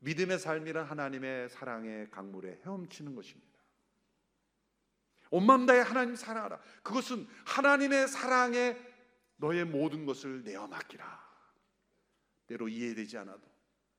믿음의 0.00 0.38
삶이란 0.38 0.84
하나님의 0.84 1.48
사랑의 1.48 2.10
강물에 2.10 2.60
헤엄치는 2.64 3.14
것입니다. 3.14 3.52
온 5.30 5.46
마음 5.46 5.64
다해 5.64 5.80
하나님 5.80 6.14
사랑하라. 6.14 6.60
그것은 6.82 7.26
하나님의 7.46 8.08
사랑에 8.08 8.76
너의 9.36 9.64
모든 9.64 10.04
것을 10.04 10.42
내어 10.44 10.66
맡기라. 10.66 11.22
때로 12.46 12.68
이해되지 12.68 13.16
않아도 13.18 13.42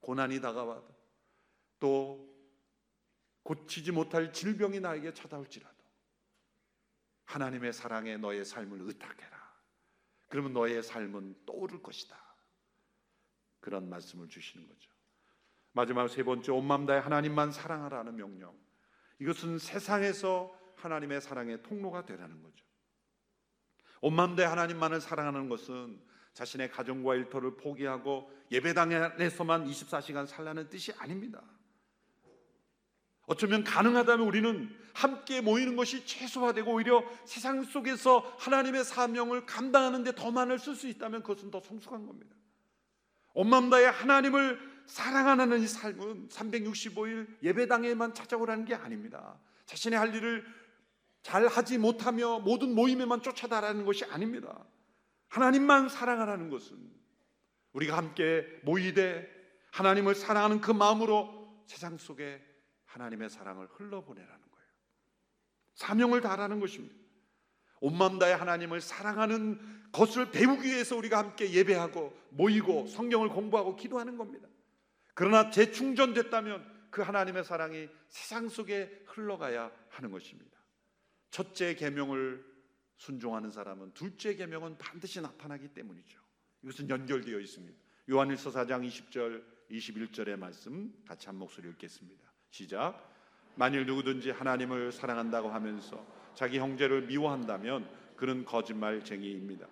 고난이 0.01 0.41
다가와도 0.41 0.93
또 1.79 2.33
고치지 3.41 3.91
못할 3.91 4.31
질병이 4.31 4.79
나에게 4.79 5.13
찾아올지라도 5.13 5.72
하나님의 7.33 7.73
사랑에 7.73 8.17
너의 8.17 8.45
삶을 8.45 8.81
의탁해라. 8.81 9.43
그러면 10.29 10.53
너의 10.53 10.83
삶은 10.83 11.45
떠오를 11.45 11.81
것이다. 11.81 12.15
그런 13.59 13.89
말씀을 13.89 14.29
주시는 14.29 14.67
거죠. 14.67 14.91
마지막 15.71 16.07
세 16.09 16.23
번째 16.23 16.51
온맘 16.51 16.85
다해 16.85 16.99
하나님만 16.99 17.51
사랑하라는 17.51 18.15
명령. 18.15 18.55
이것은 19.19 19.57
세상에서 19.57 20.55
하나님의 20.75 21.21
사랑의 21.21 21.63
통로가 21.63 22.05
되라는 22.05 22.43
거죠. 22.43 22.65
온맘 24.01 24.35
다해 24.35 24.47
하나님만을 24.47 25.01
사랑하는 25.01 25.49
것은 25.49 25.99
자신의 26.33 26.69
가정과 26.71 27.15
일터를 27.15 27.57
포기하고 27.57 28.31
예배당 28.51 28.91
안에서만 28.91 29.65
24시간 29.65 30.27
살라는 30.27 30.69
뜻이 30.69 30.91
아닙니다. 30.93 31.41
어쩌면 33.25 33.63
가능하다면 33.63 34.25
우리는 34.27 34.75
함께 34.93 35.41
모이는 35.41 35.75
것이 35.75 36.05
최소화되고 36.05 36.71
오히려 36.71 37.03
세상 37.25 37.63
속에서 37.63 38.19
하나님의 38.39 38.83
사명을 38.83 39.45
감당하는 39.45 40.03
데 40.03 40.11
더 40.13 40.31
많을 40.31 40.59
쓸 40.59 40.75
수 40.75 40.87
있다면 40.87 41.23
그것은 41.23 41.49
더 41.49 41.59
성숙한 41.59 42.05
겁니다. 42.05 42.35
온맘 43.33 43.69
다해 43.69 43.85
하나님을 43.85 44.59
사랑하는 44.85 45.61
이 45.61 45.67
삶은 45.67 46.29
365일 46.29 47.41
예배당에만 47.41 48.13
찾아오라는 48.13 48.65
게 48.65 48.75
아닙니다. 48.75 49.39
자신의 49.65 49.97
할 49.97 50.13
일을 50.13 50.45
잘 51.23 51.47
하지 51.47 51.77
못하며 51.77 52.39
모든 52.39 52.75
모임에만 52.75 53.21
쫓아다라는 53.21 53.85
것이 53.85 54.05
아닙니다. 54.05 54.65
하나님만 55.29 55.89
사랑하라는 55.89 56.49
것은 56.49 56.77
우리가 57.71 57.97
함께 57.97 58.45
모이되 58.63 59.27
하나님을 59.71 60.13
사랑하는 60.13 60.61
그 60.61 60.71
마음으로 60.71 61.63
세상 61.65 61.97
속에 61.97 62.52
하나님의 62.93 63.29
사랑을 63.29 63.67
흘러보내라는 63.67 64.41
거예요. 64.51 64.67
사명을 65.73 66.21
다하라는 66.21 66.59
것입니다. 66.59 66.95
온맘 67.81 68.19
다해 68.19 68.33
하나님을 68.33 68.79
사랑하는 68.81 69.91
것을 69.91 70.31
배우기 70.31 70.67
위해서 70.69 70.95
우리가 70.95 71.17
함께 71.17 71.51
예배하고 71.51 72.17
모이고 72.29 72.87
성경을 72.87 73.29
공부하고 73.29 73.75
기도하는 73.75 74.17
겁니다. 74.17 74.47
그러나 75.13 75.49
재충전됐다면 75.49 76.89
그 76.91 77.01
하나님의 77.01 77.43
사랑이 77.43 77.89
세상 78.07 78.47
속에 78.47 79.03
흘러가야 79.07 79.71
하는 79.89 80.11
것입니다. 80.11 80.57
첫째 81.29 81.75
계명을 81.75 82.45
순종하는 82.97 83.49
사람은 83.49 83.93
둘째 83.93 84.35
계명은 84.35 84.77
반드시 84.77 85.19
나타나기 85.19 85.69
때문이죠. 85.69 86.19
이것은 86.61 86.89
연결되어 86.89 87.39
있습니다. 87.39 87.77
요한일서 88.09 88.51
4장 88.51 88.87
20절 88.87 89.43
21절의 89.71 90.37
말씀 90.37 90.93
같이 91.05 91.25
한 91.27 91.35
목소리 91.35 91.69
읽겠습니다. 91.69 92.32
시작. 92.53 93.11
만일 93.55 93.87
누구든지 93.87 94.29
하나님을 94.29 94.91
사랑한다고 94.91 95.49
하면서 95.49 96.05
자기 96.35 96.59
형제를 96.59 97.01
미워한다면 97.07 97.89
그는 98.15 98.45
거짓말쟁이입니다. 98.45 99.65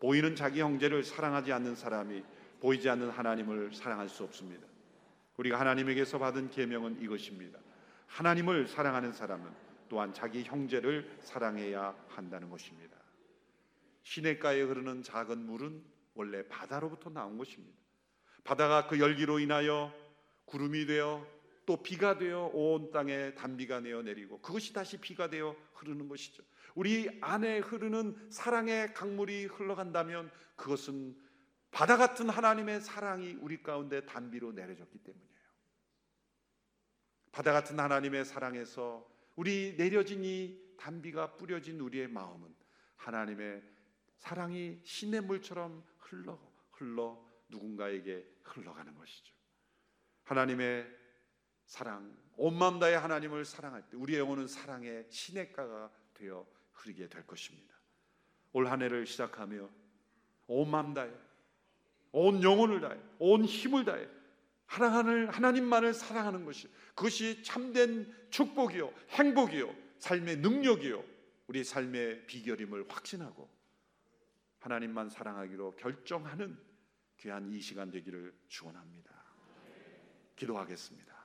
보이는 0.00 0.34
자기 0.34 0.62
형제를 0.62 1.04
사랑하지 1.04 1.52
않는 1.52 1.74
사람이 1.74 2.24
보이지 2.58 2.88
않는 2.88 3.10
하나님을 3.10 3.74
사랑할 3.74 4.08
수 4.08 4.24
없습니다. 4.24 4.66
우리가 5.36 5.60
하나님에게서 5.60 6.18
받은 6.18 6.48
계명은 6.48 7.02
이것입니다. 7.02 7.58
하나님을 8.06 8.66
사랑하는 8.66 9.12
사람은 9.12 9.50
또한 9.90 10.14
자기 10.14 10.42
형제를 10.42 11.14
사랑해야 11.20 11.94
한다는 12.08 12.48
것입니다. 12.48 12.96
시냇가에 14.04 14.62
흐르는 14.62 15.02
작은 15.02 15.36
물은 15.36 15.84
원래 16.14 16.48
바다로부터 16.48 17.10
나온 17.10 17.36
것입니다. 17.36 17.76
바다가 18.42 18.86
그 18.86 18.98
열기로 18.98 19.38
인하여 19.38 19.92
구름이 20.46 20.86
되어 20.86 21.41
또 21.64 21.82
비가 21.82 22.18
되어 22.18 22.46
온 22.52 22.90
땅에 22.90 23.34
단비가 23.34 23.80
내어 23.80 24.02
내리고 24.02 24.40
그것이 24.40 24.72
다시 24.72 25.00
비가 25.00 25.30
되어 25.30 25.54
흐르는 25.74 26.08
것이죠. 26.08 26.42
우리 26.74 27.18
안에 27.20 27.58
흐르는 27.58 28.30
사랑의 28.30 28.94
강물이 28.94 29.46
흘러간다면 29.46 30.30
그것은 30.56 31.16
바다 31.70 31.96
같은 31.96 32.28
하나님의 32.28 32.80
사랑이 32.80 33.34
우리 33.40 33.62
가운데 33.62 34.04
단비로 34.04 34.52
내려졌기 34.52 34.98
때문이에요. 34.98 35.32
바다 37.30 37.52
같은 37.52 37.78
하나님의 37.78 38.24
사랑에서 38.24 39.08
우리 39.36 39.74
내려진 39.76 40.24
이 40.24 40.60
단비가 40.76 41.36
뿌려진 41.36 41.80
우리의 41.80 42.08
마음은 42.08 42.54
하나님의 42.96 43.62
사랑이 44.16 44.80
신의 44.84 45.22
물처럼 45.22 45.82
흘러 45.98 46.38
흘러 46.72 47.18
누군가에게 47.48 48.26
흘러가는 48.42 48.94
것이죠. 48.94 49.34
하나님의 50.24 51.01
사랑, 51.72 52.14
온 52.36 52.58
마음 52.58 52.78
다해 52.78 52.96
하나님을 52.96 53.46
사랑할 53.46 53.80
때 53.88 53.96
우리의 53.96 54.18
영혼은 54.20 54.46
사랑의 54.46 55.06
시냇가가 55.08 55.90
되어 56.12 56.46
흐르게 56.72 57.08
될 57.08 57.26
것입니다. 57.26 57.74
올 58.52 58.66
한 58.66 58.82
해를 58.82 59.06
시작하며 59.06 59.70
온 60.48 60.70
마음 60.70 60.92
다해, 60.92 61.10
온 62.10 62.42
영혼을 62.42 62.82
다해, 62.82 63.00
온 63.18 63.46
힘을 63.46 63.86
다해 63.86 64.06
하나님을 64.66 65.30
하나님만을 65.30 65.94
사랑하는 65.94 66.44
것이 66.44 66.68
그것이 66.94 67.42
참된 67.42 68.14
축복이요, 68.28 68.92
행복이요, 69.08 69.74
삶의 69.98 70.36
능력이요, 70.40 71.02
우리 71.46 71.64
삶의 71.64 72.26
비결임을 72.26 72.84
확신하고 72.86 73.48
하나님만 74.58 75.08
사랑하기로 75.08 75.76
결정하는 75.76 76.58
귀한 77.16 77.50
이 77.50 77.62
시간 77.62 77.90
되기를 77.90 78.34
축원합니다. 78.48 79.10
기도하겠습니다. 80.36 81.21